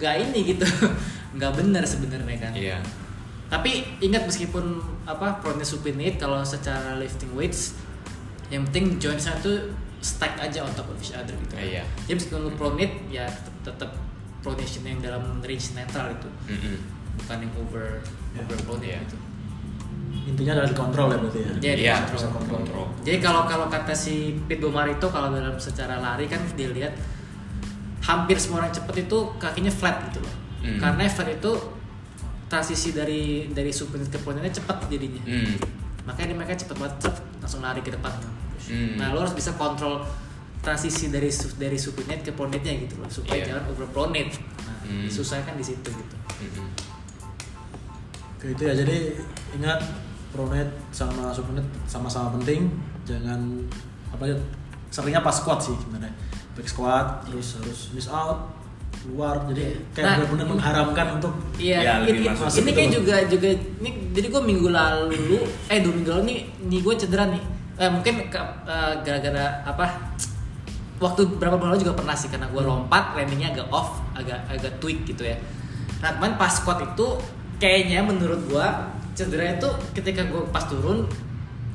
[0.00, 0.64] nggak ini gitu.
[1.36, 2.52] Nggak benar sebenarnya kan.
[2.56, 2.80] Iya
[3.46, 7.78] tapi ingat meskipun apa pronate supinate kalau secara lifting weights
[8.48, 11.54] yang penting jointsnya tuh stack aja on top of each other gitu.
[11.56, 11.82] Iya.
[12.04, 13.90] Jadi meskipun lu pronate ya tetap, tetap
[14.38, 16.76] pronation yang dalam range netral itu, Mm-mm.
[17.18, 17.98] bukan yang over
[18.30, 18.42] Ya.
[18.42, 19.00] over pronate Iya.
[19.02, 19.16] gitu.
[20.26, 22.14] intinya adalah dikontrol ya berarti ya Iya, dikontrol.
[22.18, 22.86] bisa kontrol.
[23.06, 26.90] Jadi kalau kalau kata si Pete Bomarito kalau dalam secara lari kan dia lihat
[28.02, 30.34] hampir semua orang cepet itu kakinya flat gitu loh.
[30.62, 30.78] Hmm.
[30.78, 31.52] Karena flat itu
[32.46, 35.22] transisi dari dari supinate ke pronate cepet jadinya.
[35.26, 35.54] Hmm.
[36.06, 38.14] Makanya dia mereka cepet banget cep, langsung lari ke depan.
[38.66, 38.94] Hmm.
[38.98, 40.06] Nah, lo harus bisa kontrol
[40.62, 43.46] transisi dari dari supinate ke pronate-nya gitu loh, supaya Iya.
[43.54, 44.34] jangan over pronate.
[44.66, 45.06] Nah, Hmm.
[45.10, 46.16] susah kan di situ gitu.
[46.36, 46.68] Mm-mm.
[48.36, 49.16] Oke itu ya jadi
[49.56, 49.80] ingat
[50.30, 52.68] pronate sama supinate sama-sama penting
[53.08, 53.40] jangan
[54.12, 54.36] apa ya
[54.92, 56.12] seringnya pas squat sih sebenarnya
[56.52, 58.52] back squat terus harus miss out
[59.06, 62.88] keluar jadi kayak Nah, benar-benar mengharamkan untuk Iya, Ya, lebih ini, masuk ini gitu kayak
[62.90, 62.94] loh.
[62.98, 63.48] juga juga
[63.80, 65.38] ini jadi gue minggu lalu
[65.70, 67.42] eh dua minggu lalu nih nih gue cedera nih.
[67.76, 69.84] Eh mungkin eh, gara-gara apa
[70.96, 74.72] waktu berapa bulan lalu juga pernah sih karena gue lompat landingnya agak off agak agak
[74.76, 75.36] tweak gitu ya.
[76.00, 77.06] Nah kemarin pas squat itu
[77.56, 78.66] kayaknya menurut gue
[79.12, 81.08] cedera itu ketika gue pas turun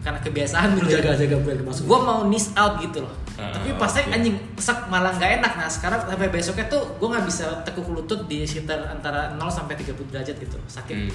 [0.01, 3.73] karena kebiasaan dulu ya jaga-jaga biar masuk gue mau miss out gitu loh Ah, tapi
[3.73, 4.13] pasnya oke.
[4.13, 8.25] anjing sak malah nggak enak nah sekarang sampai besoknya tuh gue nggak bisa tekuk lutut
[8.25, 11.13] di sekitar antara 0 sampai 30 derajat gitu sakit Hmm.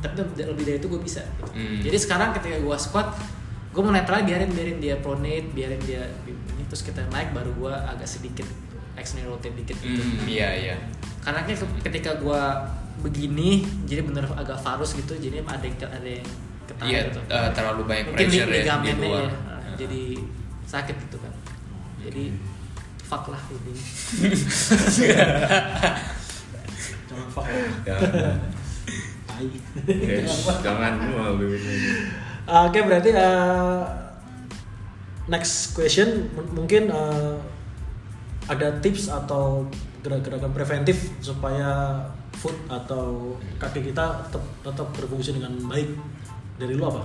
[0.00, 1.44] tapi lebih dari itu gue bisa gitu.
[1.50, 1.80] Hmm.
[1.80, 3.12] jadi sekarang ketika gue squat
[3.68, 7.72] gue mau netral biarin biarin dia pronate biarin dia ini terus kita naik baru gue
[7.72, 8.46] agak sedikit
[8.94, 10.74] external rotate dikit gitu Mm, iya iya.
[11.20, 12.42] karena kan ke- ketika gue
[13.00, 13.50] begini
[13.84, 16.26] jadi bener agak varus gitu jadi ada yang ada yang
[16.70, 17.20] ketahan Iya, gitu.
[17.26, 19.26] eh, terlalu banyak mungkin pressure ya di luar.
[19.26, 20.02] ya, uh, jadi
[20.64, 21.32] sakit gitu kan.
[22.00, 22.24] Jadi
[23.02, 23.74] fuck lah ini.
[27.10, 27.98] Jangan fuck ya.
[30.62, 31.34] Jangan mau
[32.66, 33.82] Oke berarti uh,
[35.26, 36.30] next question.
[36.34, 37.38] M- mungkin uh,
[38.50, 39.66] ada tips atau
[40.02, 42.00] gerakan preventif supaya
[42.34, 45.92] foot atau kaki kita tetap tetap berfungsi dengan baik
[46.60, 47.02] dari lu apa?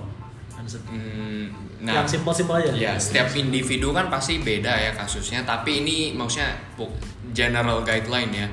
[0.90, 2.72] Hmm, Yang simpel-simpel aja.
[2.74, 6.58] Ya, setiap individu kan pasti beda ya kasusnya, tapi ini maksudnya
[7.32, 8.48] general guideline ya.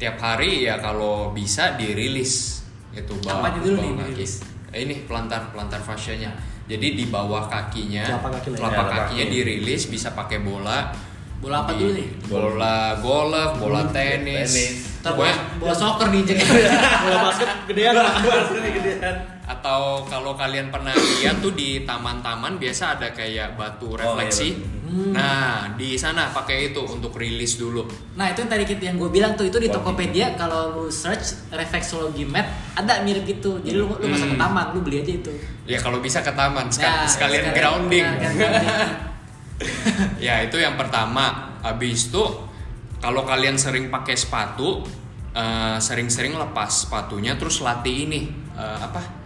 [0.00, 4.24] Tiap hari ya kalau bisa dirilis itu bawah Apanya dulu nih bawah kaki.
[4.72, 6.32] Eh, Ini pelantar pelantar fascianya.
[6.66, 8.88] Jadi di bawah kakinya, Telapak kaki ya.
[8.88, 9.34] kakinya kaki.
[9.34, 10.88] dirilis bisa pakai bola.
[11.42, 12.08] Bola apa dulu nih?
[12.30, 14.46] Bola golf, bola tenis.
[14.48, 14.72] tenis.
[15.02, 16.38] Ntar bola, bola soccer diinjek
[17.02, 18.14] Bola basket gedean lah.
[19.52, 24.56] Atau kalau kalian pernah lihat tuh di taman-taman biasa ada kayak batu refleksi.
[24.56, 27.88] iya, Nah, di sana pakai itu untuk rilis dulu.
[28.12, 30.84] Nah itu yang tadi kita yang gue bilang tuh itu di Oh, Tokopedia kalau lu
[30.86, 34.42] search reflexology mat ada mirip gitu jadi lu lu masuk ke Hmm.
[34.42, 35.32] taman lu beli aja itu
[35.64, 38.04] Ya kalau bisa ke taman Ya, seka- sekalian grounding.
[38.04, 38.76] ya, grounding.
[40.26, 41.56] ya, itu yang pertama.
[41.62, 42.24] Habis itu
[42.98, 44.82] kalau kalian sering pakai sepatu
[45.32, 49.21] eh, sering-sering lepas sepatunya terus latih ini eh, apa?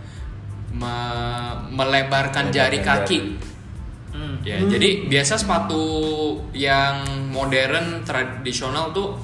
[0.77, 3.19] Me- melebarkan jari Melebarkan kaki.
[3.19, 3.45] jari.
[4.13, 4.35] Hmm.
[4.41, 5.83] Ya, jadi biasa sepatu
[6.53, 9.17] yang modern tradisional tuh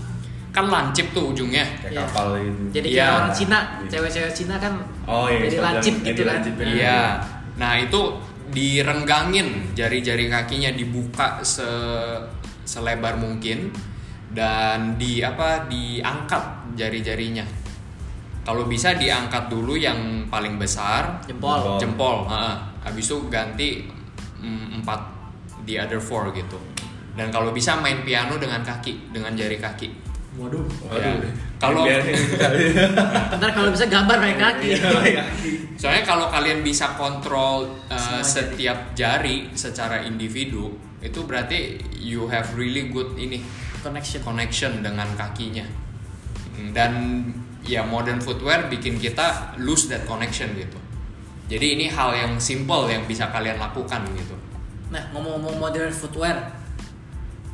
[0.50, 1.64] kan lancip tuh ujungnya.
[1.78, 2.02] kayak Iya.
[2.02, 2.96] kapal gitu jadi Iya.
[2.98, 4.74] kayak orang Cina cewek-cewek Cina kan
[5.06, 6.38] Oh, iya, jadi lancip yang- gitu kan.
[6.42, 7.00] Nah, Iya.
[7.54, 8.00] Nah, itu
[8.52, 11.64] direnggangin jari-jari kakinya dibuka se
[12.62, 13.72] selebar mungkin
[14.28, 17.44] dan di apa diangkat jari-jarinya.
[18.42, 21.78] Kalau bisa diangkat dulu yang paling besar, jempol Jempol.
[21.78, 22.54] jempol, heeh.
[22.82, 23.86] habis itu ganti
[24.42, 24.98] mm, empat
[25.62, 26.58] the other four gitu.
[27.14, 29.88] Dan kalau bisa main piano dengan kaki, dengan jari kaki.
[30.40, 30.64] Waduh.
[30.90, 31.22] Waduh.
[31.22, 31.30] Ya.
[31.60, 31.86] Kalau-
[33.38, 34.68] ntar kalau bisa gambar pakai kaki
[35.06, 35.22] Iya.
[35.78, 42.90] Soalnya kalau kalian bisa kontrol uh, setiap jari secara individu, itu berarti you have really
[42.90, 43.38] good ini
[43.84, 45.66] connection connection dengan kakinya.
[46.72, 46.92] Dan
[47.62, 50.78] ya modern footwear bikin kita lose that connection gitu.
[51.46, 54.34] Jadi ini hal yang simple yang bisa kalian lakukan gitu.
[54.88, 56.36] Nah, ngomong-ngomong modern footwear,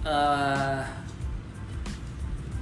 [0.06, 0.80] eh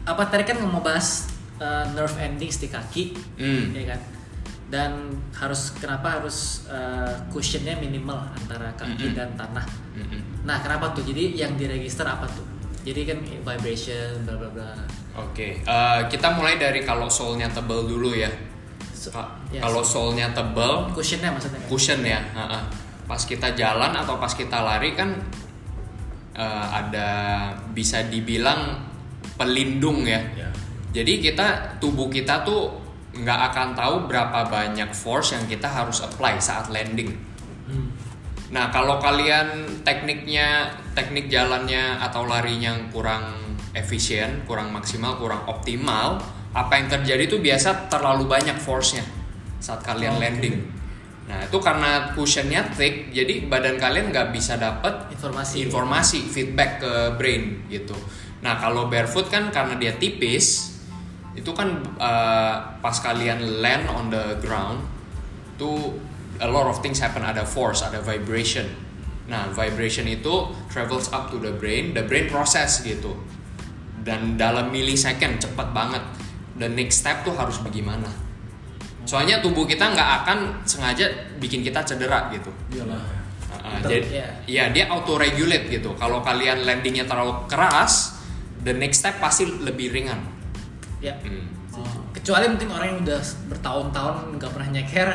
[0.07, 1.27] apa tadi kan mau bahas
[1.59, 3.05] eh, nerve endings di kaki,
[3.41, 3.75] Hmm.
[3.75, 4.01] ya kan?
[4.67, 4.91] Dan
[5.35, 9.17] harus kenapa harus eh, cushionnya minimal antara kaki Mm-mm.
[9.17, 9.67] dan tanah.
[9.95, 10.21] Mm-mm.
[10.47, 11.03] Nah, kenapa tuh?
[11.03, 12.45] Jadi yang diregister apa tuh?
[12.87, 14.71] Jadi kan vibration, bla bla bla.
[15.19, 18.29] Oke, eh, kita mulai dari kalau sole-nya tebal dulu ya.
[18.93, 19.13] So-
[19.49, 21.61] ya, kalau sole-nya tebal, Cushionnya maksudnya.
[21.65, 22.61] cushion ya ha-ha.
[23.07, 25.15] pas kita jalan atau pas kita lari kan
[26.35, 27.09] eh, ada
[27.71, 28.83] bisa dibilang
[29.33, 30.51] pelindung ya Ya.
[30.93, 31.47] jadi kita
[31.79, 32.75] tubuh kita tuh
[33.15, 37.15] nggak akan tahu berapa banyak force yang kita harus apply saat landing
[37.65, 37.95] Hmm.
[38.49, 43.46] nah kalau kalian tekniknya teknik jalannya atau larinya kurang
[43.77, 46.17] efisien kurang maksimal kurang optimal
[46.57, 49.05] apa yang terjadi tuh biasa terlalu banyak force-nya
[49.61, 50.23] saat kalian Oke.
[50.25, 50.57] landing
[51.27, 55.67] Nah itu karena cushionnya thick, jadi badan kalian nggak bisa dapat Informasi.
[55.67, 57.99] informasi feedback ke brain gitu.
[58.47, 60.79] Nah kalau barefoot kan karena dia tipis,
[61.35, 64.87] itu kan uh, pas kalian land on the ground,
[65.59, 65.99] tuh
[66.39, 68.87] a lot of things happen, ada force, ada vibration.
[69.27, 73.19] Nah, vibration itu travels up to the brain, the brain process gitu.
[74.07, 76.03] Dan dalam milisecond cepat banget.
[76.57, 78.07] The next step tuh harus bagaimana?
[79.03, 81.11] Soalnya tubuh kita nggak akan sengaja
[81.43, 82.49] bikin kita cedera gitu.
[82.71, 83.03] Iyalah.
[83.51, 83.91] Uh, Betul.
[83.91, 84.29] jadi, Iya.
[84.47, 85.95] ya dia auto regulate gitu.
[85.99, 88.19] Kalau kalian landingnya terlalu keras,
[88.63, 90.23] the next step pasti lebih ringan.
[91.03, 91.19] Ya.
[91.23, 91.51] Hmm.
[91.77, 91.87] Oh.
[92.15, 93.21] Kecuali mungkin orang yang udah
[93.53, 95.09] bertahun-tahun nggak pernah nyeker,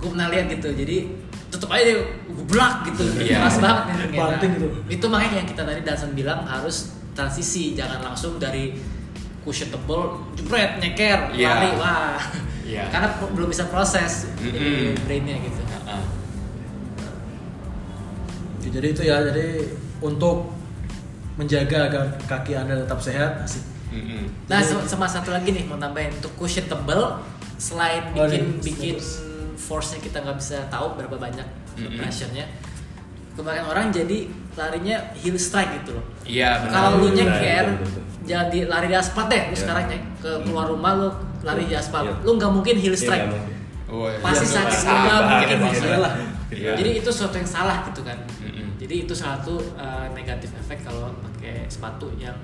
[0.00, 0.68] gue pernah lihat gitu.
[0.72, 0.96] Jadi
[1.52, 1.96] tutup aja deh,
[2.32, 3.44] gublak gitu, Iya.
[3.44, 4.18] keras banget nih.
[4.18, 4.68] Banting gitu.
[4.88, 8.72] Itu makanya yang kita tadi Dansan bilang harus transisi, jangan langsung dari
[9.42, 10.00] cushion tebel,
[10.34, 11.48] jebret, nyeker, Iya.
[11.50, 12.20] lari, wah.
[12.62, 12.86] Iya.
[12.92, 14.54] Karena belum bisa proses Mm-mm.
[14.54, 14.66] di
[15.02, 15.60] brainnya gitu.
[15.60, 16.02] Uh-uh.
[18.62, 19.66] Ya, jadi itu ya, jadi
[19.98, 20.54] untuk
[21.34, 23.64] menjaga agar kaki anda tetap sehat, asik.
[23.90, 24.24] Mm-mm.
[24.46, 27.20] Nah, sama, sama satu lagi nih mau tambahin untuk cushion tebel
[27.58, 29.20] selain Oh, bikin nih, bikin terus.
[29.58, 31.44] force-nya kita nggak bisa tahu berapa banyak
[31.76, 31.98] Mm-mm.
[31.98, 32.46] pressure-nya.
[33.32, 36.04] Kebanyakan orang jadi larinya heel strike gitu loh.
[36.22, 36.72] Iya benar.
[36.72, 38.02] Kalau lu Benar, nyeker, betul, betul.
[38.22, 39.42] jadi lari di aspal deh.
[39.48, 39.60] Lu Iya.
[39.64, 41.08] sekarang nyek ke keluar rumah lu
[41.42, 42.02] lari di aspal.
[42.04, 42.14] Iya.
[42.22, 43.26] Lu nggak mungkin heel Iya, strike.
[43.28, 43.54] mungkin.
[43.92, 44.18] Oh, iya.
[44.20, 45.20] Pasti Iya, sakit nggak
[45.60, 46.14] mungkin lah.
[46.52, 46.72] Iya.
[46.76, 48.18] Jadi itu sesuatu yang salah gitu kan.
[48.44, 48.76] Mm-mm.
[48.76, 52.36] Jadi itu salah satu uh, negatif efek kalau pakai sepatu yang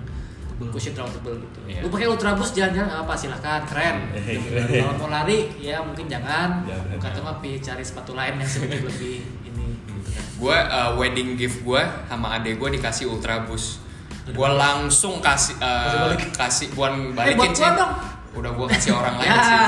[0.74, 1.60] cushion terlalu tebel gitu.
[1.70, 1.80] Iya.
[1.84, 3.96] Lu pakai Ultra Boost jalan-jalan nggak apa silahkan keren.
[4.82, 6.64] kalau mau lari ya mungkin jangan.
[6.98, 9.22] Mah pi cari sepatu lain yang sedikit lebih.
[10.38, 13.82] gue uh, wedding gift gue sama adek gue dikasih ultra boost
[14.24, 16.20] gue langsung kasih uh, Kasih balik.
[16.32, 17.64] kasih buan Eh, balikin buat sih
[18.30, 19.40] udah gue kasih orang lain Ya.
[19.40, 19.60] sih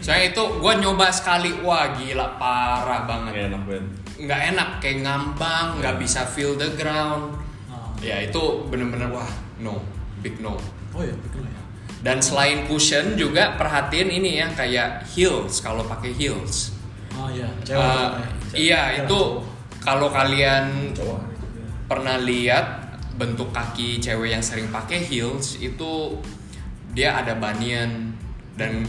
[0.00, 3.84] soalnya itu gue nyoba sekali wah gila parah Nggak banget enak banget.
[4.16, 5.98] nggak enak kayak ngambang nggak Ya.
[5.98, 7.34] bisa feel the ground
[7.66, 7.90] Ah.
[7.98, 9.80] ya itu bener-bener wah no
[10.18, 10.54] big no
[10.90, 11.60] Oh ya, betul ya.
[12.00, 16.76] dan selain cushion juga perhatiin ini ya kayak heels kalau pakai heels
[17.10, 17.76] Oh iya, Uh, cewek.
[17.76, 18.28] ya.
[18.54, 19.20] iya Cewek, itu.
[19.80, 21.20] Kalau kalian Cowok.
[21.88, 22.66] pernah lihat
[23.16, 26.16] bentuk kaki cewek yang sering pakai heels itu
[26.92, 28.16] dia ada bunion
[28.56, 28.84] dan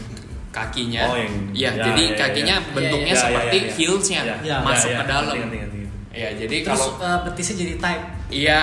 [0.52, 2.68] kakinya Oh, yang- ya, ya, jadi ya, ya, kakinya ya.
[2.72, 3.72] bentuknya Ya, ya, seperti ya, ya.
[3.72, 5.08] heelsnya Ya, ya, masuk ya, ke ya.
[5.08, 5.80] dalam Ngerti, ngerti, ngerti.
[6.12, 8.02] ya jadi Terus kalau uh, betisnya jadi tight.
[8.28, 8.62] iya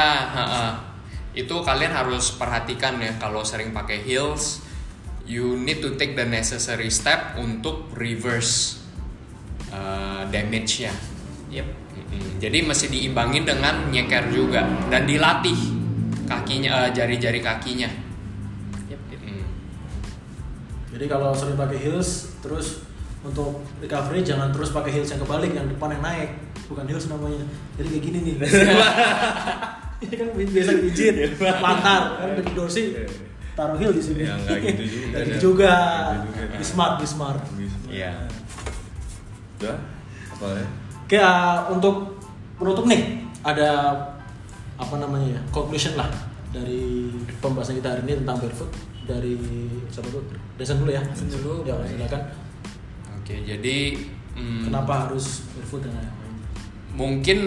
[1.33, 4.61] itu kalian harus perhatikan ya kalau sering pakai heels
[5.25, 8.81] you need to take the necessary step untuk reverse
[9.69, 10.93] uh, damage-nya
[11.49, 11.65] Yep.
[12.09, 12.41] Mm-mm.
[12.41, 15.59] Jadi mesti diimbangin dengan nyeker juga dan dilatih
[16.25, 17.89] kakinya eh, jari-jari kakinya.
[18.89, 19.21] Yep, yep.
[19.21, 19.45] Mm.
[20.97, 22.85] Jadi kalau sering pakai heels, terus
[23.21, 26.29] untuk recovery jangan terus pakai heels yang kebalik, yang depan yang naik,
[26.71, 27.45] bukan heels namanya.
[27.77, 28.35] Jadi kayak gini nih.
[29.99, 32.95] Ini kan biasa pijit, lantar, kan dari Dorsi
[33.59, 34.23] taruh heel di sini.
[34.23, 35.07] Ya, gitu juga.
[35.11, 35.75] Nggak gitu juga.
[35.75, 36.55] Nggak gitu juga.
[36.55, 37.41] Be smart, be smart.
[37.91, 38.11] Iya.
[39.59, 39.77] Udah?
[40.39, 40.65] Apa ya?
[41.09, 42.21] Oke, uh, untuk
[42.61, 43.97] penutup nih ada
[44.77, 46.05] apa namanya ya conclusion lah
[46.53, 47.09] dari
[47.41, 48.69] pembahasan kita hari ini tentang barefoot
[49.09, 49.33] dari
[49.89, 50.21] siapa dulu?
[50.61, 51.01] Desan dulu ya.
[51.01, 52.29] Desan dulu, Ya, silakan.
[53.17, 53.97] Oke, jadi
[54.37, 56.33] mm, Kenapa harus barefoot dan lain-lain?
[56.93, 57.39] mungkin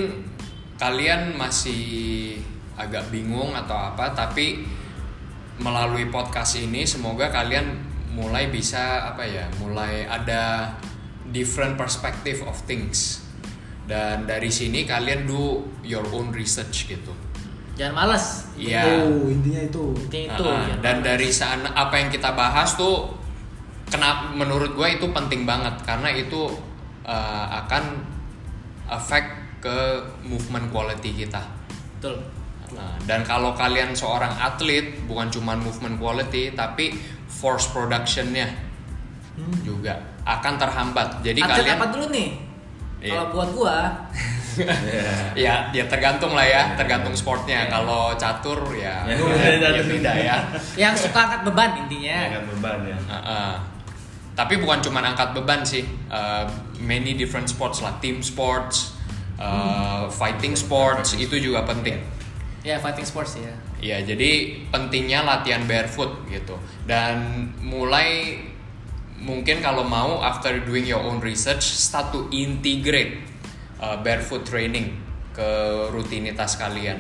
[0.75, 2.35] kalian masih
[2.75, 4.67] agak bingung atau apa, tapi
[5.63, 7.79] melalui podcast ini semoga kalian
[8.11, 10.75] mulai bisa apa ya, mulai ada
[11.31, 13.23] different perspective of things.
[13.83, 17.13] Dan dari sini kalian do your own research gitu.
[17.75, 18.47] Jangan malas.
[18.55, 19.09] Iya.
[19.09, 19.85] Oh, intinya itu.
[20.07, 20.45] Intinya itu.
[20.47, 21.07] Jangan dan malas.
[21.09, 23.11] dari sana apa yang kita bahas tuh
[23.89, 26.49] kenapa menurut gue itu penting banget karena itu
[27.05, 27.85] uh, akan
[28.89, 29.29] affect
[29.61, 29.79] ke
[30.25, 31.43] movement quality kita.
[31.99, 32.19] betul.
[32.73, 36.97] Nah, dan kalau kalian seorang atlet bukan cuma movement quality tapi
[37.29, 38.73] force productionnya
[39.33, 39.65] Hmm.
[39.65, 39.97] juga
[40.29, 41.25] akan terhambat.
[41.25, 42.29] Jadi Atlet kalian apa dulu nih?
[43.03, 43.11] Iya.
[43.19, 43.79] Kalau buat gua,
[45.45, 47.67] ya ya tergantung lah ya tergantung sportnya.
[47.67, 49.19] Kalau catur ya, Ya,
[49.59, 50.37] ya, ya, beda ya.
[50.87, 52.19] yang suka angkat beban intinya.
[52.31, 52.99] Jangan beban ya.
[53.11, 53.53] Uh-uh.
[54.33, 56.45] Tapi bukan cuma angkat beban sih, Uh,
[56.77, 58.93] many different sports lah, team sports,
[59.41, 61.97] uh, fighting sports itu juga penting.
[62.61, 63.49] Ya fighting sports ya.
[63.83, 66.55] Ya, jadi pentingnya latihan barefoot gitu.
[66.87, 68.39] Dan mulai
[69.23, 73.23] mungkin kalau mau after doing your own research, start to integrate
[73.79, 74.99] uh, barefoot training
[75.33, 75.49] ke
[75.95, 76.99] rutinitas kalian.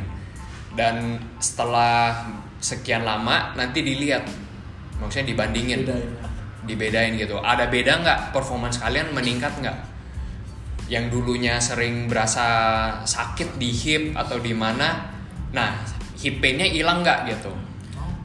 [0.72, 2.24] Dan setelah
[2.62, 4.24] sekian lama nanti dilihat,
[5.02, 6.26] maksudnya dibandingin Bedain ya.
[6.64, 7.36] dibedain gitu.
[7.42, 9.78] Ada beda nggak performance kalian meningkat nggak?
[10.88, 12.46] Yang dulunya sering berasa
[13.04, 15.12] sakit di hip atau di mana,
[15.52, 15.82] nah
[16.22, 17.52] hip painnya hilang nggak gitu?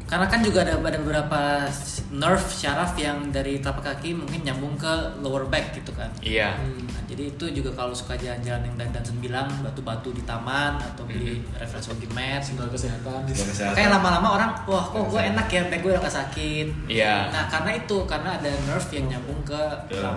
[0.08, 1.68] Karena kan juga ada ada beberapa
[2.08, 4.88] nerve syaraf yang dari telapak kaki mungkin nyambung ke
[5.20, 6.08] lower back gitu kan.
[6.24, 6.56] Iya.
[6.56, 11.04] Nah, jadi itu juga kalau suka jalan-jalan yang Dan Dansen bilang batu-batu di taman atau
[11.04, 12.40] beli reference walking mat.
[12.40, 13.28] Semoga kesehatan.
[13.76, 16.68] Kayak lama-lama orang, wah kok gue enak ya, back gue udah gak sakit.
[16.88, 17.28] Iya.
[17.28, 20.12] Nah karena itu, karena ada nerve yang nyambung ke Ya.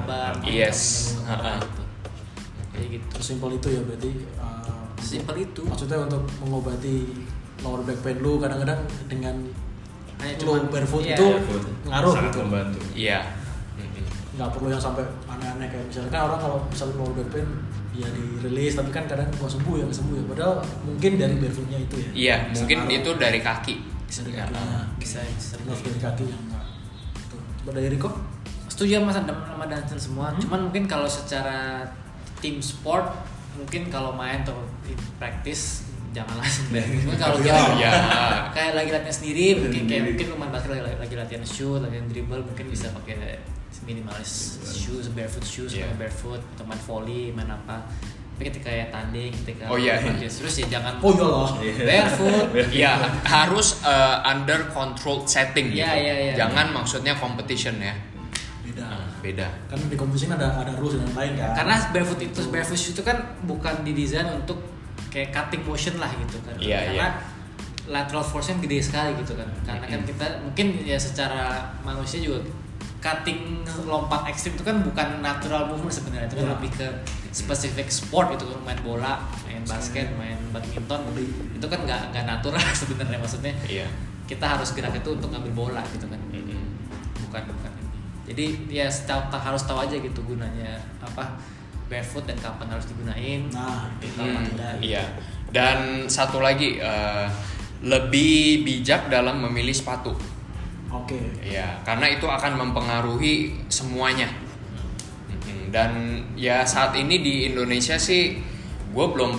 [0.46, 1.10] Yes.
[1.10, 1.52] nyambung ke lumbar Ha-ha.
[1.58, 1.82] gitu.
[2.70, 3.06] Jadi gitu.
[3.18, 4.10] Sesimpel itu ya berarti.
[4.38, 5.62] uh, Simpel itu.
[5.66, 6.96] Maksudnya untuk mengobati
[7.66, 8.80] lower back pain lu kadang-kadang
[9.10, 9.36] dengan
[10.20, 11.14] Hanya lu cuman- barefoot iya.
[11.14, 11.62] itu Barefoot.
[11.84, 12.38] ngaruh sangat gitu.
[12.42, 13.18] membantu Iya.
[14.30, 17.48] Nggak perlu yang sampai aneh-aneh kayak misalnya kan orang kalau misalnya lower back pain
[17.90, 21.94] ya dirilis tapi kan kadang nggak sembuh ya sembuh ya padahal mungkin dari barefootnya itu
[21.98, 22.96] ya Iya, Bisa mungkin ngaruh.
[22.96, 23.74] itu dari kaki.
[24.10, 25.66] dari Ya, kakinya Bisa sering.
[25.66, 26.64] nerve dari kaki yang nggak
[27.26, 28.10] tuh coba dari Riko
[28.70, 30.32] Setuju sama sama Dansen semua.
[30.34, 31.84] Cuman mungkin kalau secara
[32.38, 33.12] tim sport
[33.52, 34.96] mungkin kalau main atau tim
[36.10, 36.98] praktis janganlah sebenarnya.
[37.06, 37.92] Mungkin kalau kita Ya.
[38.50, 42.04] kayak lagi latihan sendiri mungkin kayak mungkin lu main basket lagi, lagi latihan shoot latihan
[42.04, 43.38] dribble mungkin bisa pakai
[43.80, 47.86] minimalis shoes barefoot shoes pakai barefoot atau main volley main apa
[48.34, 50.00] tapi ketika ya tanding ketika Oh, iya.
[50.00, 51.48] practice, terus ya jangan oh iya loh
[51.88, 52.92] barefoot Iya,
[53.22, 55.84] harus uh, under controlled setting gitu.
[55.84, 56.34] Iya, iya, iya.
[56.36, 57.92] Jangan maksudnya competition ya.
[58.64, 59.44] beda Nah, beda.
[59.68, 63.16] kan di kompetisi ada ada rules dan lain kan karena barefoot itu barefoot itu kan
[63.44, 64.56] bukan didesain untuk
[65.10, 66.54] kayak cutting motion lah gitu kan.
[66.56, 67.08] Iya, karena
[67.86, 69.48] lateral force-nya gede sekali gitu kan.
[69.62, 71.42] Karena kan kita mungkin ya secara
[71.82, 72.38] manusia juga
[73.00, 76.28] cutting lompat ekstrim itu kan bukan natural movement sebenarnya.
[76.28, 76.52] Itu kan Iya.
[76.54, 76.86] lebih ke
[77.30, 78.60] specific sport gitu kan.
[78.62, 81.00] Main bola main basket main badminton.
[81.52, 83.18] Itu kan nggak nggak natural sebenarnya.
[83.18, 83.88] Maksudnya Iya.
[84.24, 86.20] kita harus gerak itu untuk ngambil bola gitu kan.
[86.30, 86.78] Mm-mm.
[87.26, 87.88] bukan bukan ini.
[88.30, 91.38] Jadi ya setahu ta- harus tahu aja gitu gunanya apa
[91.90, 95.04] barefoot dan kapan harus digunain nah kapan Hmm, tidak iya.
[95.50, 97.26] Dan satu lagi uh,
[97.82, 100.14] lebih bijak dalam memilih sepatu.
[100.88, 104.30] oke Ya, karena itu akan mempengaruhi semuanya.
[105.26, 105.70] Mm-mm.
[105.70, 105.90] Dan
[106.34, 108.38] ya saat ini di Indonesia sih,
[108.86, 109.32] gue belum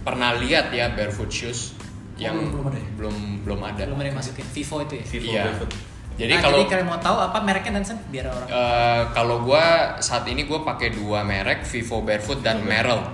[0.00, 1.76] pernah lihat ya barefoot shoes
[2.16, 2.88] Oh, yang belum- belum ada ya?
[2.96, 3.82] belum belum ada.
[3.84, 5.42] belum ada yang masukin Vivo itu ya Vivo Iya.
[5.44, 5.70] barefoot
[6.16, 9.44] Jadi nah, kalau jadi kalian mau tahu apa mereknya dan sen biar orang eh, kalau
[9.44, 9.64] gue
[10.00, 13.04] saat ini gue pakai dua merek Vivo Barefoot dan Merrell.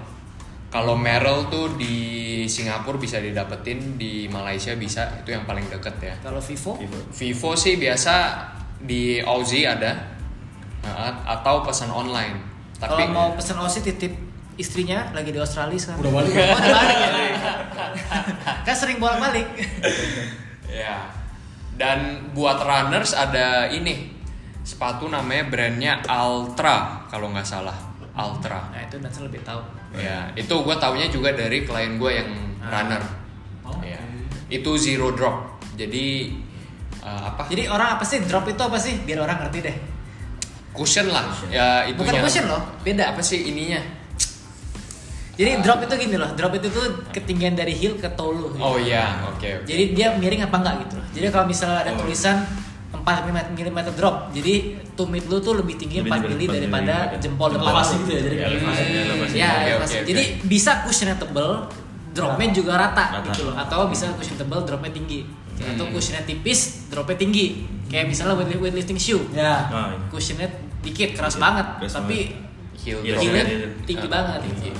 [0.73, 6.15] Kalau Merrell tuh di Singapura bisa didapetin, di Malaysia bisa, itu yang paling deket ya.
[6.25, 6.81] kalau Vivo?
[6.81, 6.99] Vivo.
[7.13, 8.15] Vivo sih biasa
[8.81, 10.13] di Aussie ada
[10.83, 12.43] Nah, atau pesan online.
[12.83, 14.13] Tapi kalau mau pesen OSI titip
[14.59, 16.03] istrinya lagi di Australia sekarang.
[16.03, 16.35] Udah balik.
[16.35, 17.15] Oh, udah balik ya?
[18.67, 19.47] Kan sering bolak balik
[20.83, 21.22] ya.
[21.83, 21.99] Dan
[22.31, 24.15] buat runners ada ini
[24.63, 27.75] sepatu namanya brandnya Ultra kalau nggak salah
[28.15, 28.71] Ultra.
[28.71, 29.59] nah itu dan sen lebih tahu
[29.93, 32.31] Ya, itu gue taunya juga dari klien gue yang
[32.63, 32.81] Ah.
[32.81, 33.03] runner.
[33.67, 33.93] Oke.
[33.93, 34.01] Ya.
[34.49, 35.61] Itu zero drop.
[35.77, 36.33] Jadi
[37.03, 37.45] uh, apa?
[37.51, 39.77] jadi orang apa sih drop itu apa sih biar orang ngerti deh
[40.73, 41.29] cushion lah.
[41.53, 43.83] Ya itu bukan cushion loh beda Apa sih ininya?
[45.33, 48.77] Jadi drop itu gini loh drop itu tuh ketinggian dari heel ke toe lu Oh
[48.77, 49.41] iya, oke.
[49.41, 49.65] oke.
[49.65, 51.07] Jadi dia miring apa enggak gitu loh.
[51.11, 51.99] Jadi kalau misalnya ada Oh.
[51.99, 52.37] tulisan
[52.93, 54.55] 4 mm drop, jadi
[54.93, 57.65] tumit lu tuh lebih tinggi Lebih 4 tinggi mm daripada jempol depan.
[57.67, 58.83] elevasi gitu ya jadi Ya, kayak elevasi.
[58.83, 59.03] elevasi.
[59.03, 59.35] elevasi.
[59.35, 59.73] Ya, elevasi.
[59.75, 60.07] oke, oke.
[60.07, 61.49] Jadi bisa cushionnya tebel,
[62.13, 63.27] dropnya juga rata, Rata.
[63.27, 63.55] gitu loh.
[63.57, 65.21] Atau bisa cushion tebel, dropnya tinggi.
[65.59, 65.93] Atau Hmm.
[65.93, 67.47] cushionnya tipis, dropnya tinggi.
[67.89, 70.09] Kayak misalnya weight- weightlifting shoe, ya nah ini.
[70.09, 70.49] cushionnya
[70.81, 72.37] dikit, keras banget, Keras tapi
[72.75, 73.21] Heel Heel
[73.83, 74.41] tinggi banget.
[74.43, 74.71] tinggi.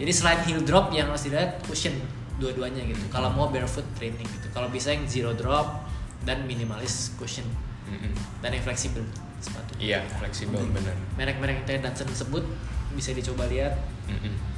[0.00, 1.92] Jadi selain heel drop yang harus dilihat cushion
[2.40, 3.04] dua-duanya gitu.
[3.12, 4.48] Kalau mau barefoot training gitu.
[4.50, 5.84] Kalau bisa yang zero drop
[6.24, 7.44] dan minimalis cushion
[7.84, 8.12] Mm-mm.
[8.40, 9.04] dan yang fleksibel
[9.38, 9.76] sepatu.
[9.76, 10.96] Iya, fleksibel bener.
[11.14, 12.44] Merek-merek yang tadi Danson sebut
[12.92, 13.76] bisa dicoba lihat.
[14.08, 14.48] Mm-mm.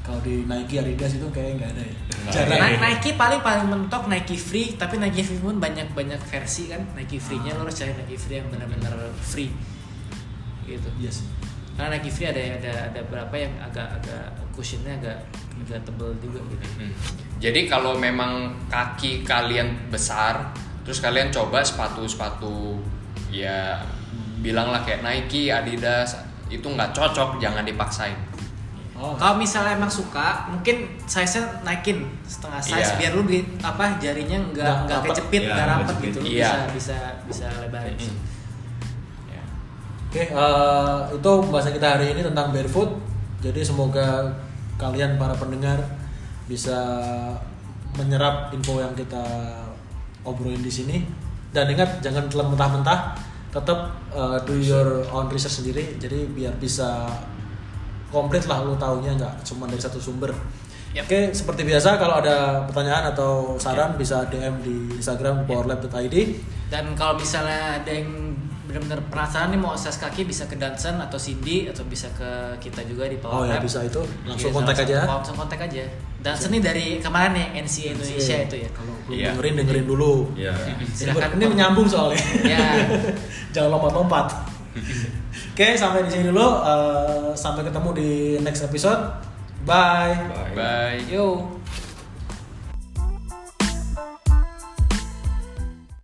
[0.00, 1.94] kalau di Nike Adidas itu kayaknya nggak ada ya
[2.32, 2.66] jarang ada.
[2.66, 6.82] Ni- Nike paling paling mentok Nike Free, tapi Nike Free pun banyak banyak versi kan.
[6.96, 9.52] Nike Free-nya lo harus cari Nike Free yang benar-benar free.
[10.66, 10.88] Gitu.
[10.98, 11.26] iya sih
[11.80, 15.16] Karena Nike Free ada ada ada berapa yang agak-agak cushionnya agak
[15.58, 16.64] agak tebel juga gitu.
[16.76, 16.92] Mm.
[17.40, 20.52] Jadi kalau memang kaki kalian besar,
[20.84, 22.76] terus kalian coba sepatu-sepatu
[23.28, 23.80] ya
[24.38, 28.16] bilanglah kayak Nike, Adidas itu nggak cocok, jangan dipaksain.
[28.92, 32.96] oh Kalau misalnya emang suka, mungkin size-nya naikin setengah size Iya.
[32.98, 35.08] biar lu di apa jarinya nggak Nggak nggak rapet.
[35.08, 36.04] kecepit, Iya, nggak rapet kecepit.
[36.04, 36.18] gitu.
[36.20, 36.44] Lu Iya.
[36.44, 37.96] Bisa bisa bisa lebarin.
[37.96, 38.04] Mm-mm.
[38.04, 38.12] Ya.
[40.10, 42.98] Oke, eh, itu pembahasan kita hari ini tentang barefoot.
[43.38, 44.26] Jadi semoga
[44.74, 45.78] kalian para pendengar
[46.50, 46.74] bisa
[47.94, 49.22] menyerap info yang kita
[50.26, 51.06] obrolin di sini.
[51.54, 53.14] Dan ingat jangan telan mentah-mentah,
[53.54, 55.94] tetap eh, do your own research sendiri.
[56.02, 57.06] Jadi biar bisa
[58.10, 60.34] komplit lah lu taunya nggak cuma dari satu sumber.
[60.90, 61.06] Yap.
[61.06, 66.16] Oke, seperti biasa kalau ada pertanyaan atau saran bisa DM di Instagram powerlab.id.
[66.66, 68.34] Dan kalau misalnya ada yang
[68.72, 72.80] benar-benar penasaran nih mau size kaki bisa ke Danson atau Cindy atau bisa ke kita
[72.84, 73.62] juga di Oh Power ya Lab.
[73.62, 74.98] bisa itu langsung Iya, kontak langsung- aja.
[75.04, 75.84] Langsung kontak aja.
[76.20, 78.44] Danson nih dari kemarin ya NCA Indonesia Iya.
[78.44, 78.68] itu ya.
[78.70, 79.28] Kalau belum Iya.
[79.32, 80.12] dengerin dengerin dulu.
[80.34, 80.52] Iya.
[80.90, 81.28] Silakan.
[81.34, 82.20] Ini menyambung soalnya.
[82.44, 82.64] Ya.
[83.54, 84.26] Jangan lompat-lompat.
[85.52, 86.46] Oke, sampai di sini dulu.
[86.62, 89.00] Eh, sampai ketemu di next episode.
[89.62, 90.16] Bye.
[90.28, 90.52] Bye.
[90.56, 90.98] Bye.
[91.06, 91.59] Yo.